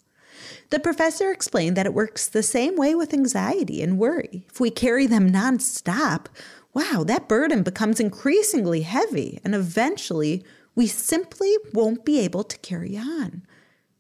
The 0.70 0.80
professor 0.80 1.32
explained 1.32 1.76
that 1.78 1.86
it 1.86 1.94
works 1.94 2.28
the 2.28 2.44
same 2.44 2.76
way 2.76 2.96
with 2.96 3.14
anxiety 3.14 3.82
and 3.82 3.98
worry. 3.98 4.46
If 4.50 4.60
we 4.60 4.72
carry 4.72 5.06
them 5.06 5.32
nonstop, 5.32 6.28
wow, 6.74 7.04
that 7.06 7.28
burden 7.28 7.64
becomes 7.64 8.00
increasingly 8.00 8.82
heavy, 8.82 9.40
and 9.44 9.54
eventually 9.54 10.44
we 10.76 10.88
simply 10.88 11.56
won't 11.74 12.06
be 12.06 12.20
able 12.20 12.44
to 12.44 12.58
carry 12.60 12.98
on. 12.98 13.44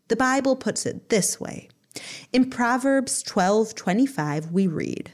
The 0.07 0.15
Bible 0.15 0.55
puts 0.55 0.85
it 0.85 1.09
this 1.09 1.39
way. 1.39 1.69
In 2.31 2.49
Proverbs 2.49 3.21
12:25 3.23 4.51
we 4.51 4.67
read, 4.67 5.11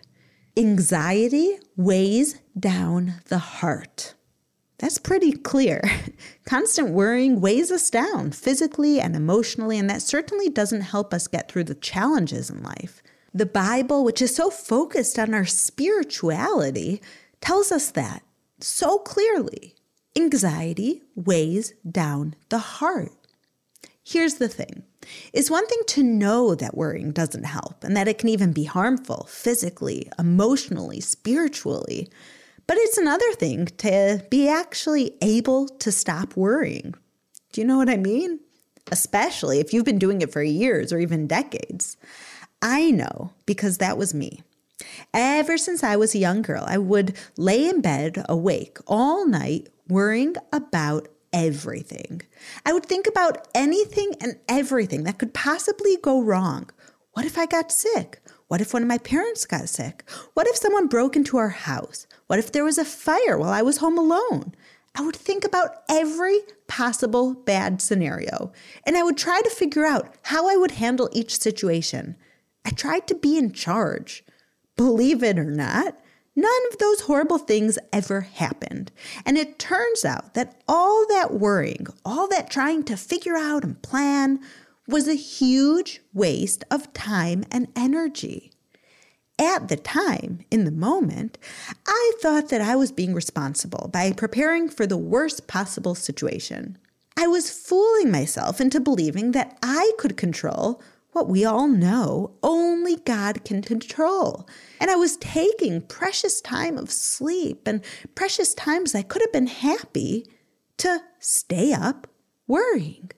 "Anxiety 0.55 1.59
weighs 1.75 2.35
down 2.57 3.21
the 3.27 3.37
heart." 3.37 4.15
That's 4.77 4.97
pretty 4.97 5.33
clear. 5.33 5.81
Constant 6.45 6.89
worrying 6.89 7.41
weighs 7.41 7.69
us 7.69 7.89
down 7.89 8.31
physically 8.31 8.99
and 8.99 9.15
emotionally, 9.15 9.77
and 9.77 9.89
that 9.89 10.01
certainly 10.01 10.49
doesn't 10.49 10.81
help 10.81 11.13
us 11.13 11.27
get 11.27 11.51
through 11.51 11.65
the 11.65 11.75
challenges 11.75 12.49
in 12.49 12.63
life. 12.63 13.03
The 13.33 13.45
Bible, 13.45 14.05
which 14.05 14.21
is 14.21 14.33
so 14.33 14.49
focused 14.49 15.19
on 15.19 15.33
our 15.33 15.45
spirituality, 15.45 17.01
tells 17.41 17.71
us 17.71 17.91
that 17.91 18.23
so 18.61 18.99
clearly. 18.99 19.75
Anxiety 20.17 21.03
weighs 21.15 21.73
down 21.89 22.35
the 22.49 22.57
heart. 22.57 23.11
Here's 24.03 24.35
the 24.35 24.47
thing 24.47 24.83
it's 25.33 25.51
one 25.51 25.67
thing 25.67 25.81
to 25.87 26.03
know 26.03 26.55
that 26.55 26.75
worrying 26.75 27.11
doesn't 27.11 27.43
help 27.43 27.83
and 27.83 27.95
that 27.95 28.07
it 28.07 28.17
can 28.17 28.29
even 28.29 28.51
be 28.51 28.63
harmful 28.63 29.27
physically, 29.29 30.09
emotionally, 30.17 30.99
spiritually. 30.99 32.09
But 32.67 32.77
it's 32.77 32.97
another 32.97 33.31
thing 33.33 33.67
to 33.77 34.23
be 34.29 34.47
actually 34.47 35.15
able 35.21 35.67
to 35.67 35.91
stop 35.91 36.35
worrying. 36.35 36.93
Do 37.51 37.61
you 37.61 37.67
know 37.67 37.77
what 37.77 37.89
I 37.89 37.97
mean? 37.97 38.39
Especially 38.91 39.59
if 39.59 39.73
you've 39.73 39.85
been 39.85 39.99
doing 39.99 40.21
it 40.21 40.31
for 40.31 40.43
years 40.43 40.91
or 40.93 40.99
even 40.99 41.27
decades. 41.27 41.97
I 42.61 42.91
know 42.91 43.31
because 43.45 43.77
that 43.77 43.97
was 43.97 44.13
me. 44.13 44.41
Ever 45.13 45.57
since 45.57 45.83
I 45.83 45.95
was 45.95 46.13
a 46.13 46.19
young 46.19 46.41
girl, 46.41 46.63
I 46.67 46.77
would 46.77 47.17
lay 47.37 47.67
in 47.67 47.81
bed 47.81 48.23
awake 48.29 48.77
all 48.87 49.27
night 49.27 49.69
worrying 49.87 50.35
about 50.53 51.07
everything. 51.33 52.21
I 52.65 52.73
would 52.73 52.85
think 52.85 53.07
about 53.07 53.47
anything 53.53 54.13
and 54.21 54.37
everything 54.47 55.03
that 55.03 55.19
could 55.19 55.33
possibly 55.33 55.97
go 56.01 56.21
wrong. 56.21 56.69
What 57.13 57.25
if 57.25 57.37
I 57.37 57.45
got 57.45 57.71
sick? 57.71 58.21
What 58.47 58.61
if 58.61 58.73
one 58.73 58.81
of 58.81 58.87
my 58.87 58.97
parents 58.97 59.45
got 59.45 59.69
sick? 59.69 60.09
What 60.33 60.47
if 60.47 60.55
someone 60.55 60.87
broke 60.87 61.15
into 61.15 61.37
our 61.37 61.49
house? 61.49 62.07
What 62.27 62.39
if 62.39 62.51
there 62.51 62.63
was 62.63 62.77
a 62.77 62.85
fire 62.85 63.37
while 63.37 63.51
I 63.51 63.61
was 63.61 63.77
home 63.77 63.97
alone? 63.97 64.53
I 64.95 65.01
would 65.01 65.15
think 65.15 65.45
about 65.45 65.83
every 65.87 66.39
possible 66.67 67.33
bad 67.33 67.81
scenario 67.81 68.51
and 68.85 68.97
I 68.97 69.03
would 69.03 69.17
try 69.17 69.41
to 69.41 69.49
figure 69.49 69.85
out 69.85 70.15
how 70.23 70.49
I 70.49 70.55
would 70.55 70.71
handle 70.71 71.09
each 71.13 71.39
situation. 71.39 72.15
I 72.65 72.71
tried 72.71 73.07
to 73.07 73.15
be 73.15 73.37
in 73.37 73.51
charge. 73.51 74.23
Believe 74.79 75.23
it 75.23 75.37
or 75.37 75.51
not, 75.51 75.97
none 76.35 76.61
of 76.71 76.77
those 76.77 77.01
horrible 77.01 77.37
things 77.37 77.77
ever 77.91 78.21
happened. 78.21 78.91
And 79.25 79.37
it 79.37 79.59
turns 79.59 80.05
out 80.05 80.33
that 80.35 80.61
all 80.67 81.05
that 81.07 81.33
worrying, 81.33 81.87
all 82.05 82.27
that 82.29 82.49
trying 82.49 82.83
to 82.83 82.95
figure 82.95 83.35
out 83.35 83.63
and 83.63 83.81
plan, 83.81 84.39
was 84.87 85.07
a 85.07 85.15
huge 85.15 86.01
waste 86.13 86.63
of 86.71 86.93
time 86.93 87.43
and 87.51 87.67
energy 87.75 88.51
at 89.39 89.69
the 89.69 89.77
time, 89.77 90.39
in 90.51 90.65
the 90.65 90.71
moment, 90.71 91.37
I 91.87 92.11
thought 92.21 92.49
that 92.49 92.59
I 92.59 92.75
was 92.75 92.91
being 92.91 93.13
responsible 93.13 93.89
by 93.91 94.11
preparing 94.11 94.67
for 94.67 94.85
the 94.85 94.97
worst 94.97 95.47
possible 95.47 95.95
situation. 95.95 96.77
I 97.15 97.25
was 97.27 97.49
fooling 97.49 98.11
myself 98.11 98.59
into 98.59 98.81
believing 98.81 99.31
that 99.31 99.57
I 99.63 99.93
could 99.97 100.17
control 100.17 100.81
what 101.11 101.27
we 101.27 101.43
all 101.43 101.67
know 101.67 102.35
only 102.43 102.97
God 102.97 103.43
can 103.43 103.61
control. 103.61 104.47
And 104.79 104.91
I 104.91 104.95
was 104.95 105.17
taking 105.17 105.81
precious 105.81 106.41
time 106.41 106.77
of 106.77 106.91
sleep 106.91 107.67
and 107.67 107.83
precious 108.15 108.53
times 108.53 108.93
I 108.93 109.01
could 109.01 109.21
have 109.21 109.33
been 109.33 109.47
happy 109.47 110.25
to 110.77 111.01
stay 111.19 111.73
up 111.73 112.07
worrying. 112.47 113.11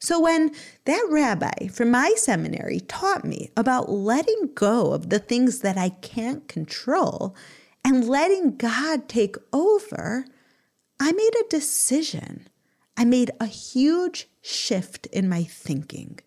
So, 0.00 0.18
when 0.18 0.50
that 0.84 1.06
rabbi 1.10 1.68
from 1.68 1.92
my 1.92 2.14
seminary 2.16 2.80
taught 2.80 3.24
me 3.24 3.50
about 3.56 3.88
letting 3.88 4.50
go 4.54 4.92
of 4.92 5.10
the 5.10 5.20
things 5.20 5.60
that 5.60 5.78
I 5.78 5.90
can't 5.90 6.48
control 6.48 7.36
and 7.84 8.08
letting 8.08 8.56
God 8.56 9.08
take 9.08 9.36
over, 9.52 10.24
I 10.98 11.12
made 11.12 11.34
a 11.40 11.48
decision. 11.48 12.48
I 12.96 13.04
made 13.04 13.30
a 13.38 13.46
huge 13.46 14.28
shift 14.40 15.06
in 15.06 15.28
my 15.28 15.44
thinking. 15.44 16.18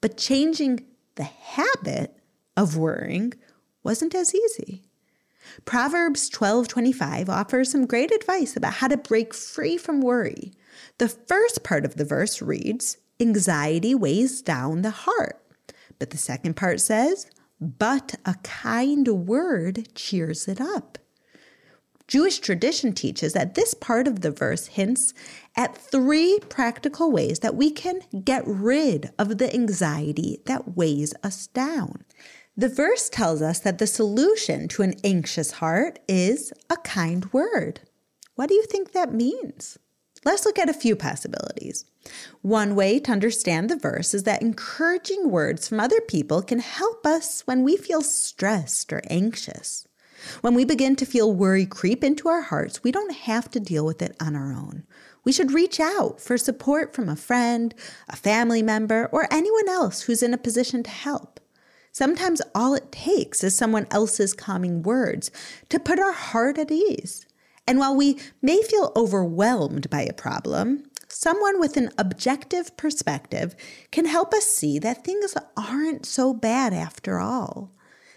But 0.00 0.16
changing 0.16 0.86
the 1.16 1.24
habit 1.24 2.16
of 2.56 2.76
worrying 2.76 3.34
wasn't 3.82 4.14
as 4.14 4.34
easy. 4.34 4.84
Proverbs 5.64 6.28
12:25 6.30 7.28
offers 7.28 7.70
some 7.70 7.86
great 7.86 8.12
advice 8.12 8.56
about 8.56 8.74
how 8.74 8.88
to 8.88 8.96
break 8.96 9.34
free 9.34 9.76
from 9.76 10.00
worry. 10.00 10.52
The 10.98 11.08
first 11.08 11.62
part 11.62 11.84
of 11.84 11.96
the 11.96 12.04
verse 12.04 12.40
reads, 12.40 12.98
Anxiety 13.18 13.94
weighs 13.94 14.40
down 14.42 14.82
the 14.82 14.90
heart. 14.90 15.42
But 15.98 16.10
the 16.10 16.16
second 16.16 16.54
part 16.56 16.80
says, 16.80 17.26
But 17.60 18.14
a 18.24 18.34
kind 18.42 19.06
word 19.06 19.94
cheers 19.94 20.48
it 20.48 20.60
up. 20.60 20.98
Jewish 22.10 22.40
tradition 22.40 22.92
teaches 22.92 23.34
that 23.34 23.54
this 23.54 23.72
part 23.72 24.08
of 24.08 24.20
the 24.20 24.32
verse 24.32 24.66
hints 24.66 25.14
at 25.56 25.76
three 25.76 26.40
practical 26.48 27.12
ways 27.12 27.38
that 27.38 27.54
we 27.54 27.70
can 27.70 28.00
get 28.24 28.42
rid 28.44 29.12
of 29.16 29.38
the 29.38 29.54
anxiety 29.54 30.40
that 30.46 30.76
weighs 30.76 31.14
us 31.22 31.46
down. 31.46 32.04
The 32.56 32.68
verse 32.68 33.08
tells 33.08 33.40
us 33.40 33.60
that 33.60 33.78
the 33.78 33.86
solution 33.86 34.66
to 34.70 34.82
an 34.82 34.94
anxious 35.04 35.52
heart 35.52 36.00
is 36.08 36.52
a 36.68 36.78
kind 36.78 37.32
word. 37.32 37.78
What 38.34 38.48
do 38.48 38.56
you 38.56 38.64
think 38.64 38.90
that 38.90 39.14
means? 39.14 39.78
Let's 40.24 40.44
look 40.44 40.58
at 40.58 40.68
a 40.68 40.74
few 40.74 40.96
possibilities. 40.96 41.84
One 42.42 42.74
way 42.74 42.98
to 42.98 43.12
understand 43.12 43.70
the 43.70 43.76
verse 43.76 44.14
is 44.14 44.24
that 44.24 44.42
encouraging 44.42 45.30
words 45.30 45.68
from 45.68 45.78
other 45.78 46.00
people 46.00 46.42
can 46.42 46.58
help 46.58 47.06
us 47.06 47.42
when 47.46 47.62
we 47.62 47.76
feel 47.76 48.02
stressed 48.02 48.92
or 48.92 49.00
anxious. 49.08 49.86
When 50.40 50.54
we 50.54 50.64
begin 50.64 50.96
to 50.96 51.06
feel 51.06 51.32
worry 51.32 51.66
creep 51.66 52.02
into 52.04 52.28
our 52.28 52.42
hearts, 52.42 52.82
we 52.82 52.92
don't 52.92 53.12
have 53.12 53.50
to 53.52 53.60
deal 53.60 53.84
with 53.84 54.02
it 54.02 54.16
on 54.20 54.36
our 54.36 54.52
own. 54.52 54.84
We 55.24 55.32
should 55.32 55.52
reach 55.52 55.80
out 55.80 56.20
for 56.20 56.38
support 56.38 56.94
from 56.94 57.08
a 57.08 57.16
friend, 57.16 57.74
a 58.08 58.16
family 58.16 58.62
member, 58.62 59.08
or 59.12 59.28
anyone 59.30 59.68
else 59.68 60.02
who's 60.02 60.22
in 60.22 60.32
a 60.32 60.38
position 60.38 60.82
to 60.82 60.90
help. 60.90 61.40
Sometimes 61.92 62.40
all 62.54 62.74
it 62.74 62.92
takes 62.92 63.42
is 63.42 63.56
someone 63.56 63.86
else's 63.90 64.32
calming 64.32 64.82
words 64.82 65.30
to 65.68 65.80
put 65.80 65.98
our 65.98 66.12
heart 66.12 66.56
at 66.56 66.70
ease. 66.70 67.26
And 67.66 67.78
while 67.78 67.94
we 67.94 68.18
may 68.40 68.62
feel 68.62 68.92
overwhelmed 68.96 69.90
by 69.90 70.02
a 70.02 70.12
problem, 70.12 70.84
someone 71.08 71.60
with 71.60 71.76
an 71.76 71.90
objective 71.98 72.76
perspective 72.76 73.54
can 73.90 74.06
help 74.06 74.32
us 74.32 74.46
see 74.46 74.78
that 74.78 75.04
things 75.04 75.36
aren't 75.56 76.06
so 76.06 76.32
bad 76.32 76.72
after 76.72 77.18
all. 77.18 77.72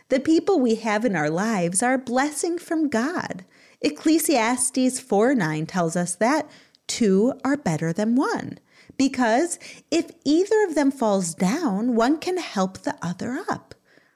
The 0.10 0.20
people 0.20 0.60
we 0.60 0.76
have 0.76 1.06
in 1.06 1.16
our 1.16 1.30
lives 1.30 1.82
are 1.82 1.94
a 1.94 2.00
blessing 2.00 2.58
from 2.58 2.90
God. 2.90 3.46
Ecclesiastes 3.82 5.00
4 5.00 5.36
9 5.36 5.66
tells 5.66 5.96
us 5.96 6.16
that 6.16 6.50
two 6.88 7.34
are 7.44 7.58
better 7.58 7.94
than 7.94 8.16
one. 8.16 8.60
Because 8.98 9.58
if 9.90 10.12
either 10.24 10.64
of 10.66 10.76
them 10.76 10.92
falls 10.92 11.34
down, 11.34 11.96
one 11.96 12.20
can 12.20 12.38
help 12.38 12.80
the 12.80 12.96
other 13.02 13.44
up. 13.50 13.76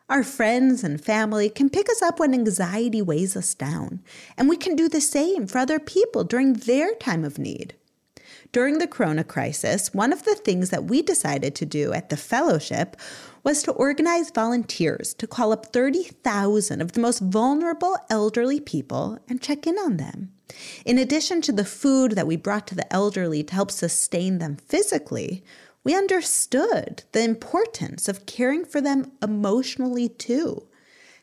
Our 0.10 0.24
friends 0.24 0.84
and 0.84 1.04
family 1.04 1.50
can 1.50 1.70
pick 1.70 1.90
us 1.90 2.02
up 2.02 2.20
when 2.20 2.34
anxiety 2.34 3.02
weighs 3.02 3.36
us 3.36 3.54
down, 3.54 4.02
and 4.38 4.48
we 4.48 4.56
can 4.56 4.76
do 4.76 4.88
the 4.88 5.02
same 5.02 5.48
for 5.48 5.58
other 5.58 5.80
people 5.80 6.24
during 6.24 6.54
their 6.54 6.94
time 6.96 7.26
of 7.26 7.38
need. 7.38 7.76
During 8.52 8.78
the 8.78 8.88
Corona 8.88 9.24
crisis, 9.24 9.94
one 9.94 10.14
of 10.14 10.24
the 10.24 10.36
things 10.36 10.70
that 10.70 10.86
we 10.86 11.02
decided 11.02 11.54
to 11.56 11.66
do 11.66 11.94
at 11.94 12.10
the 12.10 12.18
fellowship 12.18 12.96
was 13.44 13.64
to 13.64 13.72
organize 13.72 14.32
volunteers 14.32 15.14
to 15.16 15.28
call 15.28 15.52
up 15.52 15.68
30,000 15.68 16.82
of 16.82 16.94
the 16.94 17.00
most 17.00 17.20
vulnerable 17.20 17.98
elderly 18.10 18.60
people 18.60 19.20
and 19.30 19.42
check 19.42 19.68
in 19.68 19.78
on 19.78 19.98
them. 19.98 20.32
In 20.86 20.98
addition 20.98 21.42
to 21.42 21.52
the 21.52 21.66
food 21.66 22.14
that 22.14 22.28
we 22.28 22.36
brought 22.36 22.68
to 22.68 22.76
the 22.76 22.92
elderly 22.92 23.44
to 23.44 23.54
help 23.54 23.72
sustain 23.72 24.38
them 24.38 24.56
physically, 24.56 25.44
we 25.84 25.96
understood 25.96 27.04
the 27.14 27.24
importance 27.24 28.10
of 28.10 28.26
caring 28.26 28.66
for 28.66 28.82
them 28.82 29.12
emotionally 29.22 30.10
too. 30.10 30.67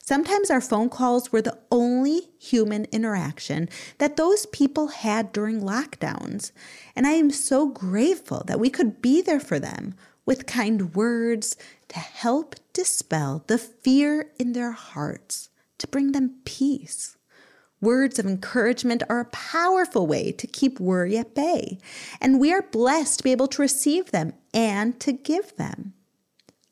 Sometimes 0.06 0.50
our 0.50 0.60
phone 0.60 0.90
calls 0.90 1.32
were 1.32 1.40
the 1.40 1.58
only 1.70 2.28
human 2.38 2.84
interaction 2.92 3.70
that 3.96 4.18
those 4.18 4.44
people 4.44 4.88
had 4.88 5.32
during 5.32 5.62
lockdowns. 5.62 6.52
And 6.94 7.06
I 7.06 7.12
am 7.12 7.30
so 7.30 7.68
grateful 7.68 8.44
that 8.46 8.60
we 8.60 8.68
could 8.68 9.00
be 9.00 9.22
there 9.22 9.40
for 9.40 9.58
them 9.58 9.94
with 10.26 10.44
kind 10.44 10.94
words 10.94 11.56
to 11.88 11.98
help 11.98 12.54
dispel 12.74 13.44
the 13.46 13.56
fear 13.56 14.30
in 14.38 14.52
their 14.52 14.72
hearts, 14.72 15.48
to 15.78 15.86
bring 15.86 16.12
them 16.12 16.34
peace. 16.44 17.16
Words 17.80 18.18
of 18.18 18.26
encouragement 18.26 19.02
are 19.08 19.20
a 19.20 19.24
powerful 19.26 20.06
way 20.06 20.32
to 20.32 20.46
keep 20.46 20.78
worry 20.78 21.16
at 21.16 21.34
bay, 21.34 21.78
and 22.20 22.38
we 22.38 22.52
are 22.52 22.60
blessed 22.60 23.18
to 23.18 23.24
be 23.24 23.32
able 23.32 23.48
to 23.48 23.62
receive 23.62 24.10
them 24.10 24.34
and 24.52 25.00
to 25.00 25.12
give 25.12 25.56
them. 25.56 25.94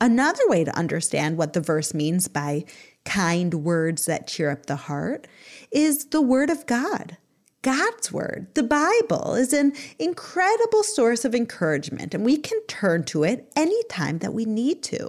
Another 0.03 0.43
way 0.49 0.65
to 0.65 0.77
understand 0.77 1.39
what 1.39 1.53
the 1.53 1.61
verse 1.61 1.95
means 1.95 2.27
by 2.27 2.65
kind 3.05 3.55
words 3.55 4.07
that 4.07 4.27
cheer 4.27 4.51
up 4.51 4.67
the 4.67 4.77
heart 4.77 5.27
is 5.71 6.07
the 6.07 6.23
Word 6.23 6.51
of 6.51 6.67
God. 6.67 7.17
God's 7.63 8.11
Word, 8.11 8.49
the 8.55 8.63
Bible, 8.63 9.35
is 9.35 9.53
an 9.53 9.73
incredible 9.99 10.83
source 10.83 11.25
of 11.25 11.35
encouragement, 11.35 12.15
and 12.15 12.25
we 12.25 12.37
can 12.37 12.61
turn 12.67 13.05
to 13.05 13.23
it 13.23 13.53
anytime 13.55 14.19
that 14.19 14.35
we 14.35 14.45
need 14.45 14.83
to. 14.85 15.09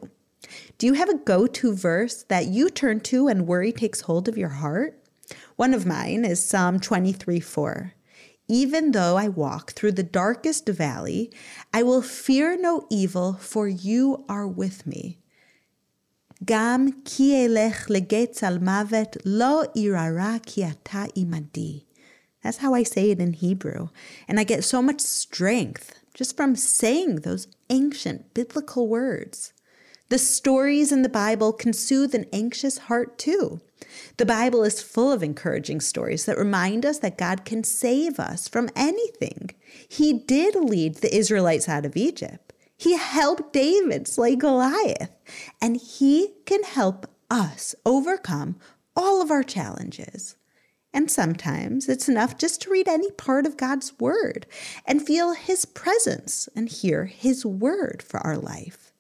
Do 0.78 0.86
you 0.86 0.94
have 0.94 1.10
a 1.10 1.18
go 1.18 1.48
to 1.48 1.74
verse 1.74 2.24
that 2.24 2.48
you 2.48 2.70
turn 2.70 3.00
to 3.02 3.26
when 3.26 3.48
worry 3.48 3.72
takes 3.72 4.02
hold 4.02 4.28
of 4.28 4.38
your 4.38 4.50
heart? 4.50 5.00
One 5.56 5.74
of 5.74 5.86
mine 5.86 6.26
is 6.26 6.46
Psalm 6.46 6.80
23 6.80 7.40
4. 7.40 7.94
Even 8.50 8.92
though 8.92 9.16
I 9.18 9.30
walk 9.30 9.72
through 9.72 9.94
the 9.94 10.04
darkest 10.04 10.68
valley, 10.68 11.32
I 11.74 11.82
will 11.82 12.02
fear 12.02 12.58
no 12.58 12.86
evil, 12.92 13.34
for 13.34 13.68
you 13.68 14.26
are 14.28 14.48
with 14.48 14.86
me. 14.86 15.18
גם 16.45 16.87
כי 17.05 17.47
אלך 17.47 17.91
לגץ 17.91 18.45
על 18.45 18.59
מוות, 18.59 19.17
לא 19.25 19.63
יררה 19.77 20.37
כי 20.43 20.65
אתה 20.67 21.05
עמדי. 21.15 21.81
That's 22.43 22.59
how 22.59 22.73
I 22.73 22.85
say 22.85 23.11
it 23.11 23.21
in 23.21 23.33
Hebrew. 23.33 23.89
And 24.29 24.39
I 24.39 24.45
get 24.45 24.63
so 24.65 24.81
much 24.81 25.01
strength 25.01 25.95
just 26.15 26.37
from 26.37 26.55
saying 26.55 27.17
those 27.17 27.49
ancient 27.69 28.33
biblical 28.35 28.89
words. 28.89 29.53
The 30.09 30.19
stories 30.19 30.91
in 30.91 31.03
the 31.03 31.09
Bible 31.09 31.53
can 31.53 31.73
soothe 31.73 32.15
an 32.15 32.27
anxious 32.33 32.79
heart 32.89 33.19
too. 33.19 33.61
The 34.17 34.27
Bible 34.27 34.65
is 34.65 34.81
full 34.81 35.13
of 35.13 35.23
encouraging 35.23 35.81
stories 35.81 36.25
that 36.25 36.39
remind 36.39 36.87
us 36.87 36.99
that 37.01 37.19
God 37.19 37.45
can 37.45 37.63
save 37.63 38.19
us 38.19 38.49
from 38.49 38.71
anything. 38.75 39.51
He 39.89 40.13
did 40.13 40.55
lead 40.55 40.97
the 40.97 41.15
Israelites 41.15 41.69
out 41.69 41.85
of 41.85 41.97
Egypt. 41.97 42.42
He 42.84 42.98
helped 42.98 43.54
David 43.54 44.10
slay 44.10 44.36
Goliath, 44.36 45.10
and 45.62 45.78
he 45.78 46.34
can 46.46 46.64
help 46.64 47.10
us 47.30 47.76
overcome 47.86 48.58
all 48.94 49.22
of 49.22 49.32
our 49.32 49.42
challenges. 49.42 50.36
And 50.94 51.10
sometimes 51.10 51.88
it's 51.88 52.10
enough 52.10 52.38
just 52.38 52.62
to 52.64 52.70
read 52.70 52.90
any 52.90 53.10
part 53.12 53.46
of 53.46 53.56
God's 53.56 53.98
Word 54.02 54.48
and 54.86 55.02
feel 55.02 55.32
His 55.32 55.64
presence 55.64 56.50
and 56.58 56.68
hear 56.68 57.06
His 57.06 57.46
Word 57.46 58.04
for 58.06 58.20
our 58.20 58.36
life. 58.36 58.92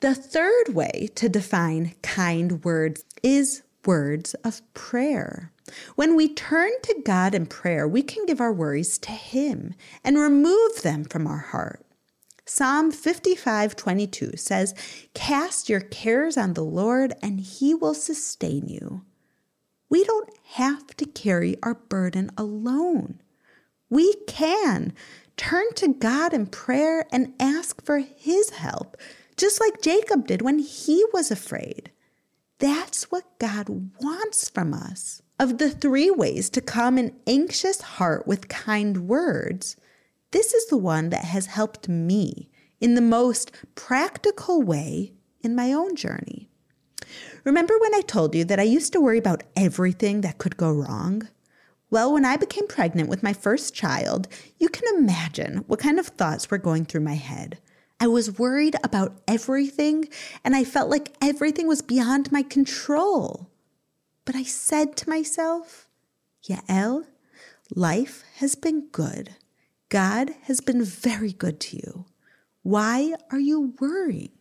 The 0.00 0.14
third 0.14 0.68
way 0.68 1.08
to 1.16 1.28
define 1.28 1.96
kind 2.02 2.64
words 2.64 3.04
is 3.24 3.62
words 3.84 4.34
of 4.44 4.62
prayer. 4.74 5.50
When 5.96 6.14
we 6.14 6.32
turn 6.32 6.70
to 6.84 7.02
God 7.04 7.34
in 7.34 7.46
prayer, 7.46 7.88
we 7.88 8.04
can 8.04 8.26
give 8.26 8.40
our 8.40 8.52
worries 8.52 8.96
to 8.98 9.10
Him 9.10 9.74
and 10.04 10.16
remove 10.16 10.82
them 10.82 11.02
from 11.02 11.26
our 11.26 11.38
heart. 11.38 11.83
Psalm 12.46 12.92
55:22 12.92 14.36
says, 14.36 14.74
"Cast 15.14 15.68
your 15.68 15.80
cares 15.80 16.36
on 16.36 16.54
the 16.54 16.64
Lord 16.64 17.14
and 17.22 17.40
he 17.40 17.74
will 17.74 17.94
sustain 17.94 18.68
you." 18.68 19.02
We 19.88 20.04
don't 20.04 20.30
have 20.54 20.88
to 20.96 21.06
carry 21.06 21.56
our 21.62 21.74
burden 21.74 22.30
alone. 22.36 23.20
We 23.88 24.14
can 24.26 24.92
turn 25.36 25.72
to 25.74 25.94
God 25.94 26.34
in 26.34 26.46
prayer 26.46 27.06
and 27.10 27.34
ask 27.40 27.82
for 27.82 27.98
his 27.98 28.50
help, 28.50 28.96
just 29.36 29.60
like 29.60 29.80
Jacob 29.80 30.26
did 30.26 30.42
when 30.42 30.58
he 30.58 31.04
was 31.12 31.30
afraid. 31.30 31.90
That's 32.58 33.10
what 33.10 33.38
God 33.38 33.68
wants 34.00 34.48
from 34.48 34.74
us. 34.74 35.22
Of 35.38 35.58
the 35.58 35.70
three 35.70 36.10
ways 36.10 36.48
to 36.50 36.60
calm 36.60 36.98
an 36.98 37.16
anxious 37.26 37.80
heart 37.80 38.26
with 38.26 38.48
kind 38.48 39.08
words, 39.08 39.76
this 40.34 40.52
is 40.52 40.66
the 40.66 40.76
one 40.76 41.10
that 41.10 41.24
has 41.24 41.46
helped 41.46 41.88
me 41.88 42.50
in 42.80 42.96
the 42.96 43.00
most 43.00 43.52
practical 43.76 44.60
way 44.60 45.12
in 45.42 45.54
my 45.54 45.72
own 45.72 45.94
journey. 45.94 46.50
Remember 47.44 47.74
when 47.78 47.94
I 47.94 48.00
told 48.00 48.34
you 48.34 48.44
that 48.46 48.58
I 48.58 48.64
used 48.64 48.92
to 48.94 49.00
worry 49.00 49.18
about 49.18 49.44
everything 49.54 50.22
that 50.22 50.38
could 50.38 50.56
go 50.56 50.72
wrong? 50.72 51.28
Well, 51.88 52.12
when 52.12 52.24
I 52.24 52.36
became 52.36 52.66
pregnant 52.66 53.08
with 53.08 53.22
my 53.22 53.32
first 53.32 53.74
child, 53.74 54.26
you 54.58 54.68
can 54.68 54.98
imagine 54.98 55.58
what 55.68 55.78
kind 55.78 56.00
of 56.00 56.08
thoughts 56.08 56.50
were 56.50 56.58
going 56.58 56.84
through 56.84 57.02
my 57.02 57.14
head. 57.14 57.58
I 58.00 58.08
was 58.08 58.36
worried 58.36 58.74
about 58.82 59.22
everything, 59.28 60.08
and 60.42 60.56
I 60.56 60.64
felt 60.64 60.90
like 60.90 61.14
everything 61.22 61.68
was 61.68 61.80
beyond 61.80 62.32
my 62.32 62.42
control. 62.42 63.50
But 64.24 64.34
I 64.34 64.42
said 64.42 64.96
to 64.96 65.08
myself, 65.08 65.86
Yael, 66.48 67.04
life 67.72 68.24
has 68.38 68.56
been 68.56 68.88
good. 68.88 69.36
God 69.94 70.30
has 70.48 70.60
been 70.60 70.82
very 70.82 71.32
good 71.32 71.60
to 71.60 71.76
you. 71.76 72.06
Why 72.64 73.14
are 73.30 73.38
you 73.38 73.74
worrying? 73.80 74.36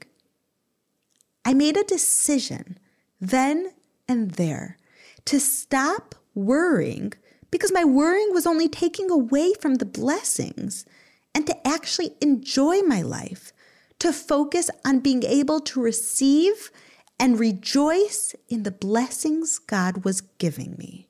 I 1.45 1.53
made 1.53 1.77
a 1.77 1.83
decision 1.83 2.79
then 3.21 3.73
and 4.07 4.31
there 4.31 4.79
to 5.25 5.39
stop 5.39 6.15
worrying 6.33 7.13
because 7.51 7.71
my 7.71 7.85
worrying 7.85 8.33
was 8.33 8.47
only 8.47 8.67
taking 8.67 9.11
away 9.11 9.53
from 9.61 9.75
the 9.75 9.85
blessings 9.85 10.87
and 11.35 11.45
to 11.45 11.67
actually 11.67 12.15
enjoy 12.19 12.81
my 12.81 13.03
life, 13.03 13.53
to 13.99 14.11
focus 14.11 14.71
on 14.83 15.01
being 15.01 15.21
able 15.21 15.59
to 15.59 15.79
receive 15.79 16.71
and 17.19 17.39
rejoice 17.39 18.33
in 18.49 18.63
the 18.63 18.71
blessings 18.71 19.59
God 19.59 20.03
was 20.03 20.21
giving 20.21 20.77
me. 20.79 21.09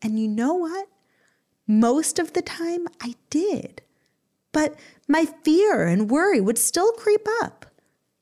And 0.00 0.20
you 0.20 0.28
know 0.28 0.54
what? 0.54 0.86
Most 1.80 2.18
of 2.18 2.34
the 2.34 2.42
time 2.42 2.86
I 3.00 3.14
did. 3.30 3.80
But 4.52 4.74
my 5.08 5.24
fear 5.24 5.86
and 5.86 6.10
worry 6.10 6.38
would 6.38 6.58
still 6.58 6.92
creep 6.92 7.26
up. 7.40 7.64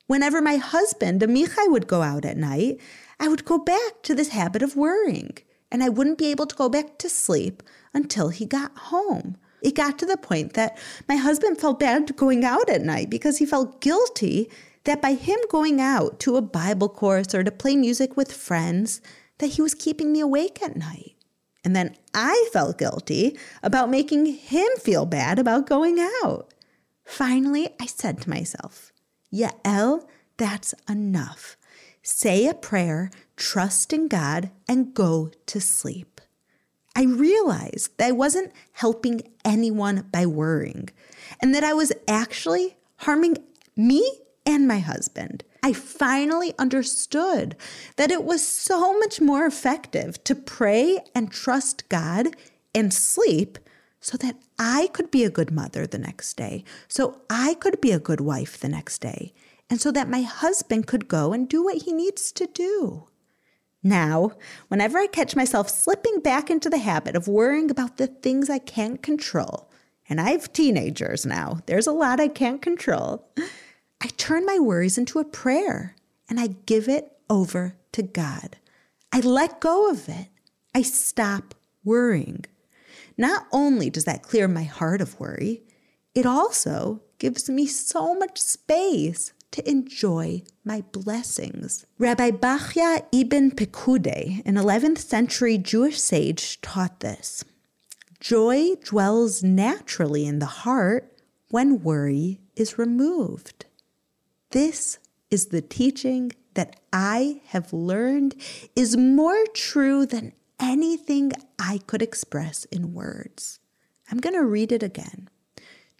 Whenever 0.06 0.40
my 0.40 0.56
husband, 0.56 1.20
Amichai, 1.20 1.68
would 1.68 1.88
go 1.88 2.02
out 2.02 2.24
at 2.24 2.36
night, 2.36 2.78
I 3.18 3.26
would 3.26 3.44
go 3.44 3.58
back 3.58 4.02
to 4.02 4.14
this 4.14 4.28
habit 4.28 4.62
of 4.62 4.76
worrying. 4.76 5.38
and 5.72 5.82
I 5.82 5.88
wouldn't 5.88 6.18
be 6.18 6.30
able 6.30 6.46
to 6.46 6.56
go 6.56 6.68
back 6.68 6.98
to 6.98 7.08
sleep 7.08 7.62
until 7.94 8.28
he 8.28 8.44
got 8.44 8.76
home. 8.76 9.36
It 9.62 9.74
got 9.74 9.98
to 9.98 10.06
the 10.06 10.16
point 10.16 10.54
that 10.54 10.78
my 11.08 11.16
husband 11.16 11.58
felt 11.58 11.80
bad 11.80 12.16
going 12.16 12.44
out 12.44 12.68
at 12.70 12.82
night 12.82 13.10
because 13.10 13.38
he 13.38 13.46
felt 13.46 13.80
guilty 13.80 14.50
that 14.84 15.02
by 15.02 15.14
him 15.14 15.38
going 15.50 15.80
out 15.80 16.18
to 16.20 16.36
a 16.36 16.42
Bible 16.42 16.88
course 16.88 17.34
or 17.34 17.44
to 17.44 17.50
play 17.50 17.76
music 17.76 18.16
with 18.16 18.32
friends, 18.32 19.00
that 19.38 19.48
he 19.48 19.62
was 19.62 19.74
keeping 19.74 20.12
me 20.12 20.20
awake 20.20 20.62
at 20.62 20.76
night. 20.76 21.14
And 21.62 21.76
then 21.76 21.96
I 22.14 22.48
felt 22.52 22.78
guilty 22.78 23.38
about 23.62 23.90
making 23.90 24.26
him 24.26 24.68
feel 24.78 25.06
bad 25.06 25.38
about 25.38 25.66
going 25.66 25.98
out. 26.24 26.54
Finally, 27.04 27.68
I 27.80 27.86
said 27.86 28.20
to 28.22 28.30
myself, 28.30 28.92
Yael, 29.32 30.06
that's 30.36 30.74
enough. 30.88 31.56
Say 32.02 32.46
a 32.46 32.54
prayer, 32.54 33.10
trust 33.36 33.92
in 33.92 34.08
God, 34.08 34.50
and 34.66 34.94
go 34.94 35.30
to 35.46 35.60
sleep. 35.60 36.20
I 36.96 37.04
realized 37.04 37.96
that 37.98 38.08
I 38.08 38.12
wasn't 38.12 38.52
helping 38.72 39.22
anyone 39.44 40.08
by 40.10 40.26
worrying, 40.26 40.90
and 41.40 41.54
that 41.54 41.62
I 41.64 41.72
was 41.72 41.92
actually 42.08 42.76
harming 42.96 43.38
me 43.76 44.10
and 44.46 44.66
my 44.66 44.78
husband. 44.78 45.44
I 45.62 45.72
finally 45.72 46.54
understood 46.58 47.56
that 47.96 48.10
it 48.10 48.24
was 48.24 48.46
so 48.46 48.98
much 48.98 49.20
more 49.20 49.46
effective 49.46 50.22
to 50.24 50.34
pray 50.34 50.98
and 51.14 51.30
trust 51.30 51.88
God 51.88 52.28
and 52.74 52.92
sleep 52.92 53.58
so 54.00 54.16
that 54.16 54.36
I 54.58 54.88
could 54.92 55.10
be 55.10 55.24
a 55.24 55.30
good 55.30 55.50
mother 55.50 55.86
the 55.86 55.98
next 55.98 56.34
day, 56.34 56.64
so 56.88 57.20
I 57.28 57.54
could 57.54 57.80
be 57.80 57.92
a 57.92 57.98
good 57.98 58.20
wife 58.20 58.58
the 58.58 58.68
next 58.68 59.00
day, 59.00 59.34
and 59.68 59.80
so 59.80 59.92
that 59.92 60.08
my 60.08 60.22
husband 60.22 60.86
could 60.86 61.06
go 61.06 61.32
and 61.32 61.48
do 61.48 61.62
what 61.64 61.82
he 61.82 61.92
needs 61.92 62.32
to 62.32 62.46
do. 62.46 63.08
Now, 63.82 64.32
whenever 64.68 64.98
I 64.98 65.06
catch 65.06 65.36
myself 65.36 65.68
slipping 65.68 66.20
back 66.20 66.50
into 66.50 66.68
the 66.68 66.78
habit 66.78 67.16
of 67.16 67.28
worrying 67.28 67.70
about 67.70 67.96
the 67.96 68.06
things 68.06 68.48
I 68.48 68.58
can't 68.58 69.02
control, 69.02 69.70
and 70.08 70.20
I 70.20 70.30
have 70.30 70.52
teenagers 70.52 71.24
now, 71.24 71.60
there's 71.66 71.86
a 71.86 71.92
lot 71.92 72.20
I 72.20 72.28
can't 72.28 72.60
control. 72.60 73.28
I 74.00 74.08
turn 74.08 74.46
my 74.46 74.58
worries 74.58 74.96
into 74.96 75.18
a 75.18 75.24
prayer 75.24 75.94
and 76.28 76.40
I 76.40 76.48
give 76.66 76.88
it 76.88 77.12
over 77.28 77.74
to 77.92 78.02
God. 78.02 78.56
I 79.12 79.20
let 79.20 79.60
go 79.60 79.90
of 79.90 80.08
it. 80.08 80.28
I 80.74 80.82
stop 80.82 81.54
worrying. 81.84 82.44
Not 83.18 83.46
only 83.52 83.90
does 83.90 84.04
that 84.04 84.22
clear 84.22 84.48
my 84.48 84.62
heart 84.62 85.00
of 85.00 85.18
worry, 85.20 85.62
it 86.14 86.24
also 86.24 87.02
gives 87.18 87.50
me 87.50 87.66
so 87.66 88.14
much 88.14 88.40
space 88.40 89.32
to 89.50 89.68
enjoy 89.68 90.42
my 90.64 90.82
blessings. 90.92 91.84
Rabbi 91.98 92.30
Bachya 92.30 93.04
ibn 93.12 93.50
Pekudei, 93.50 94.42
an 94.46 94.54
11th 94.54 94.98
century 94.98 95.58
Jewish 95.58 96.00
sage, 96.00 96.60
taught 96.60 97.00
this. 97.00 97.44
Joy 98.20 98.76
dwells 98.84 99.42
naturally 99.42 100.26
in 100.26 100.38
the 100.38 100.46
heart 100.46 101.12
when 101.50 101.82
worry 101.82 102.40
is 102.54 102.78
removed. 102.78 103.66
This 104.50 104.98
is 105.30 105.46
the 105.46 105.62
teaching 105.62 106.32
that 106.54 106.74
I 106.92 107.40
have 107.46 107.72
learned 107.72 108.34
is 108.74 108.96
more 108.96 109.44
true 109.54 110.06
than 110.06 110.32
anything 110.58 111.30
I 111.56 111.78
could 111.86 112.02
express 112.02 112.64
in 112.64 112.92
words. 112.92 113.60
I'm 114.10 114.18
going 114.18 114.34
to 114.34 114.44
read 114.44 114.72
it 114.72 114.82
again. 114.82 115.28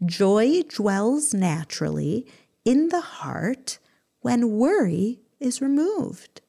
Joy 0.05 0.63
dwells 0.63 1.33
naturally 1.33 2.27
in 2.65 2.89
the 2.89 3.01
heart 3.01 3.79
when 4.21 4.51
worry 4.59 5.21
is 5.39 5.63
removed. 5.63 6.41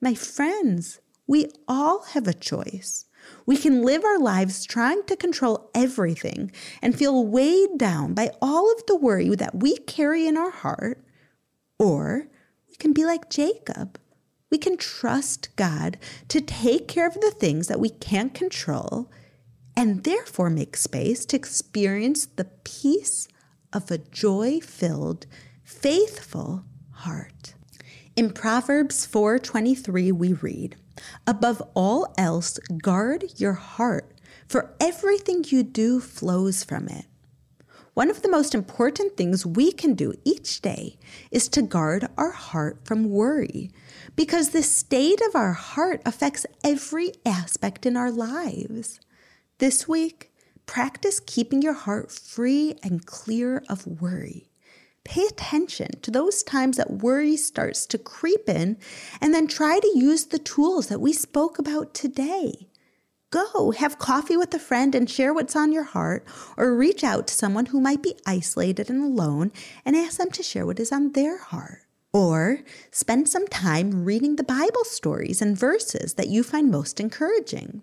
My 0.00 0.14
friends, 0.14 1.00
we 1.26 1.46
all 1.66 2.04
have 2.04 2.28
a 2.28 2.34
choice. 2.34 3.06
We 3.46 3.56
can 3.56 3.82
live 3.82 4.04
our 4.04 4.20
lives 4.20 4.64
trying 4.64 5.02
to 5.04 5.16
control 5.16 5.72
everything 5.74 6.52
and 6.80 6.96
feel 6.96 7.26
weighed 7.26 7.78
down 7.78 8.14
by 8.14 8.30
all 8.40 8.72
of 8.72 8.86
the 8.86 8.94
worry 8.94 9.28
that 9.30 9.56
we 9.56 9.76
carry 9.78 10.28
in 10.28 10.36
our 10.36 10.50
heart, 10.50 11.02
or 11.78 12.28
we 12.68 12.76
can 12.76 12.92
be 12.92 13.04
like 13.04 13.30
Jacob. 13.30 13.98
We 14.50 14.58
can 14.58 14.76
trust 14.76 15.54
God 15.56 15.98
to 16.28 16.40
take 16.40 16.88
care 16.88 17.06
of 17.06 17.20
the 17.20 17.32
things 17.32 17.66
that 17.68 17.80
we 17.80 17.90
can't 17.90 18.32
control 18.32 19.10
and 19.76 20.04
therefore 20.04 20.50
make 20.50 20.76
space 20.76 21.26
to 21.26 21.36
experience 21.36 22.26
the 22.26 22.46
peace 22.64 23.28
of 23.72 23.90
a 23.90 23.98
joy 23.98 24.60
filled, 24.60 25.26
faithful 25.64 26.64
heart. 26.90 27.54
In 28.14 28.32
Proverbs 28.32 29.04
4:23 29.04 30.10
we 30.10 30.32
read, 30.32 30.76
"Above 31.26 31.62
all 31.74 32.14
else 32.16 32.58
guard 32.82 33.34
your 33.36 33.52
heart, 33.52 34.14
for 34.48 34.74
everything 34.80 35.44
you 35.48 35.62
do 35.62 36.00
flows 36.00 36.64
from 36.64 36.88
it." 36.88 37.04
One 37.96 38.10
of 38.10 38.20
the 38.20 38.28
most 38.28 38.54
important 38.54 39.16
things 39.16 39.46
we 39.46 39.72
can 39.72 39.94
do 39.94 40.12
each 40.22 40.60
day 40.60 40.98
is 41.30 41.48
to 41.48 41.62
guard 41.62 42.06
our 42.18 42.30
heart 42.30 42.84
from 42.84 43.08
worry, 43.08 43.70
because 44.14 44.50
the 44.50 44.62
state 44.62 45.22
of 45.26 45.34
our 45.34 45.54
heart 45.54 46.02
affects 46.04 46.44
every 46.62 47.12
aspect 47.24 47.86
in 47.86 47.96
our 47.96 48.10
lives. 48.10 49.00
This 49.60 49.88
week, 49.88 50.30
practice 50.66 51.20
keeping 51.20 51.62
your 51.62 51.72
heart 51.72 52.12
free 52.12 52.74
and 52.82 53.06
clear 53.06 53.64
of 53.66 53.86
worry. 53.86 54.50
Pay 55.04 55.24
attention 55.24 55.88
to 56.02 56.10
those 56.10 56.42
times 56.42 56.76
that 56.76 56.90
worry 56.90 57.38
starts 57.38 57.86
to 57.86 57.96
creep 57.96 58.46
in, 58.46 58.76
and 59.22 59.32
then 59.32 59.46
try 59.46 59.80
to 59.80 59.92
use 59.98 60.26
the 60.26 60.38
tools 60.38 60.88
that 60.88 61.00
we 61.00 61.14
spoke 61.14 61.58
about 61.58 61.94
today. 61.94 62.68
Go 63.30 63.72
have 63.72 63.98
coffee 63.98 64.36
with 64.36 64.54
a 64.54 64.58
friend 64.58 64.94
and 64.94 65.10
share 65.10 65.34
what's 65.34 65.56
on 65.56 65.72
your 65.72 65.82
heart, 65.82 66.24
or 66.56 66.76
reach 66.76 67.02
out 67.02 67.26
to 67.26 67.34
someone 67.34 67.66
who 67.66 67.80
might 67.80 68.02
be 68.02 68.14
isolated 68.24 68.88
and 68.88 69.02
alone 69.02 69.50
and 69.84 69.96
ask 69.96 70.18
them 70.18 70.30
to 70.30 70.42
share 70.42 70.64
what 70.64 70.78
is 70.78 70.92
on 70.92 71.12
their 71.12 71.38
heart. 71.38 71.82
Or 72.12 72.60
spend 72.92 73.28
some 73.28 73.46
time 73.48 74.04
reading 74.04 74.36
the 74.36 74.44
Bible 74.44 74.84
stories 74.84 75.42
and 75.42 75.58
verses 75.58 76.14
that 76.14 76.28
you 76.28 76.42
find 76.42 76.70
most 76.70 77.00
encouraging. 77.00 77.82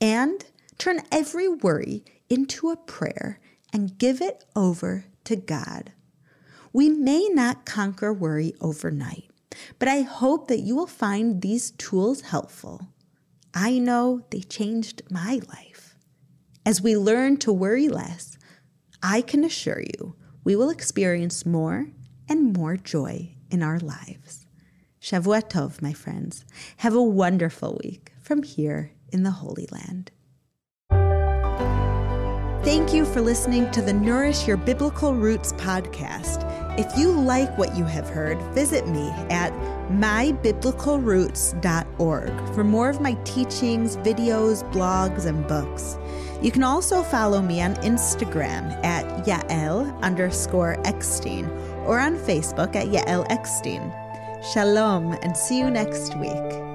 And 0.00 0.44
turn 0.78 1.02
every 1.10 1.48
worry 1.48 2.04
into 2.30 2.70
a 2.70 2.76
prayer 2.76 3.40
and 3.72 3.98
give 3.98 4.22
it 4.22 4.44
over 4.54 5.06
to 5.24 5.36
God. 5.36 5.92
We 6.72 6.88
may 6.88 7.28
not 7.28 7.66
conquer 7.66 8.12
worry 8.12 8.54
overnight, 8.60 9.30
but 9.78 9.88
I 9.88 10.02
hope 10.02 10.48
that 10.48 10.60
you 10.60 10.76
will 10.76 10.86
find 10.86 11.42
these 11.42 11.72
tools 11.72 12.22
helpful. 12.22 12.88
I 13.54 13.78
know 13.78 14.26
they 14.30 14.40
changed 14.40 15.02
my 15.10 15.40
life. 15.48 15.96
As 16.66 16.82
we 16.82 16.96
learn 16.96 17.36
to 17.38 17.52
worry 17.52 17.88
less, 17.88 18.36
I 19.00 19.20
can 19.20 19.44
assure 19.44 19.80
you 19.80 20.16
we 20.42 20.56
will 20.56 20.70
experience 20.70 21.46
more 21.46 21.86
and 22.28 22.52
more 22.52 22.76
joy 22.76 23.36
in 23.50 23.62
our 23.62 23.78
lives. 23.78 24.46
Shavua 25.00 25.48
Tov, 25.48 25.80
my 25.80 25.92
friends. 25.92 26.44
Have 26.78 26.94
a 26.94 27.02
wonderful 27.02 27.78
week 27.84 28.12
from 28.20 28.42
here 28.42 28.92
in 29.12 29.22
the 29.22 29.30
Holy 29.30 29.68
Land. 29.70 30.10
Thank 32.64 32.94
you 32.94 33.04
for 33.04 33.20
listening 33.20 33.70
to 33.72 33.82
the 33.82 33.92
Nourish 33.92 34.46
Your 34.46 34.56
Biblical 34.56 35.14
Roots 35.14 35.52
podcast. 35.52 36.50
If 36.78 36.98
you 36.98 37.12
like 37.12 37.56
what 37.58 37.76
you 37.76 37.84
have 37.84 38.08
heard, 38.08 38.40
visit 38.54 38.88
me 38.88 39.10
at 39.28 39.52
mybiblicalroots.org 39.90 42.54
for 42.54 42.64
more 42.64 42.90
of 42.90 43.00
my 43.00 43.14
teachings, 43.24 43.96
videos, 43.98 44.68
blogs, 44.72 45.26
and 45.26 45.46
books. 45.46 45.96
You 46.42 46.50
can 46.50 46.62
also 46.62 47.02
follow 47.02 47.40
me 47.40 47.62
on 47.62 47.74
Instagram 47.76 48.84
at 48.84 49.04
Yael 49.26 49.98
underscore 50.02 50.78
Eckstein 50.86 51.46
or 51.86 52.00
on 52.00 52.16
Facebook 52.16 52.76
at 52.76 52.88
Yael 52.88 53.26
Eckstein. 53.30 53.92
Shalom 54.52 55.12
and 55.22 55.36
see 55.36 55.58
you 55.58 55.70
next 55.70 56.14
week. 56.16 56.73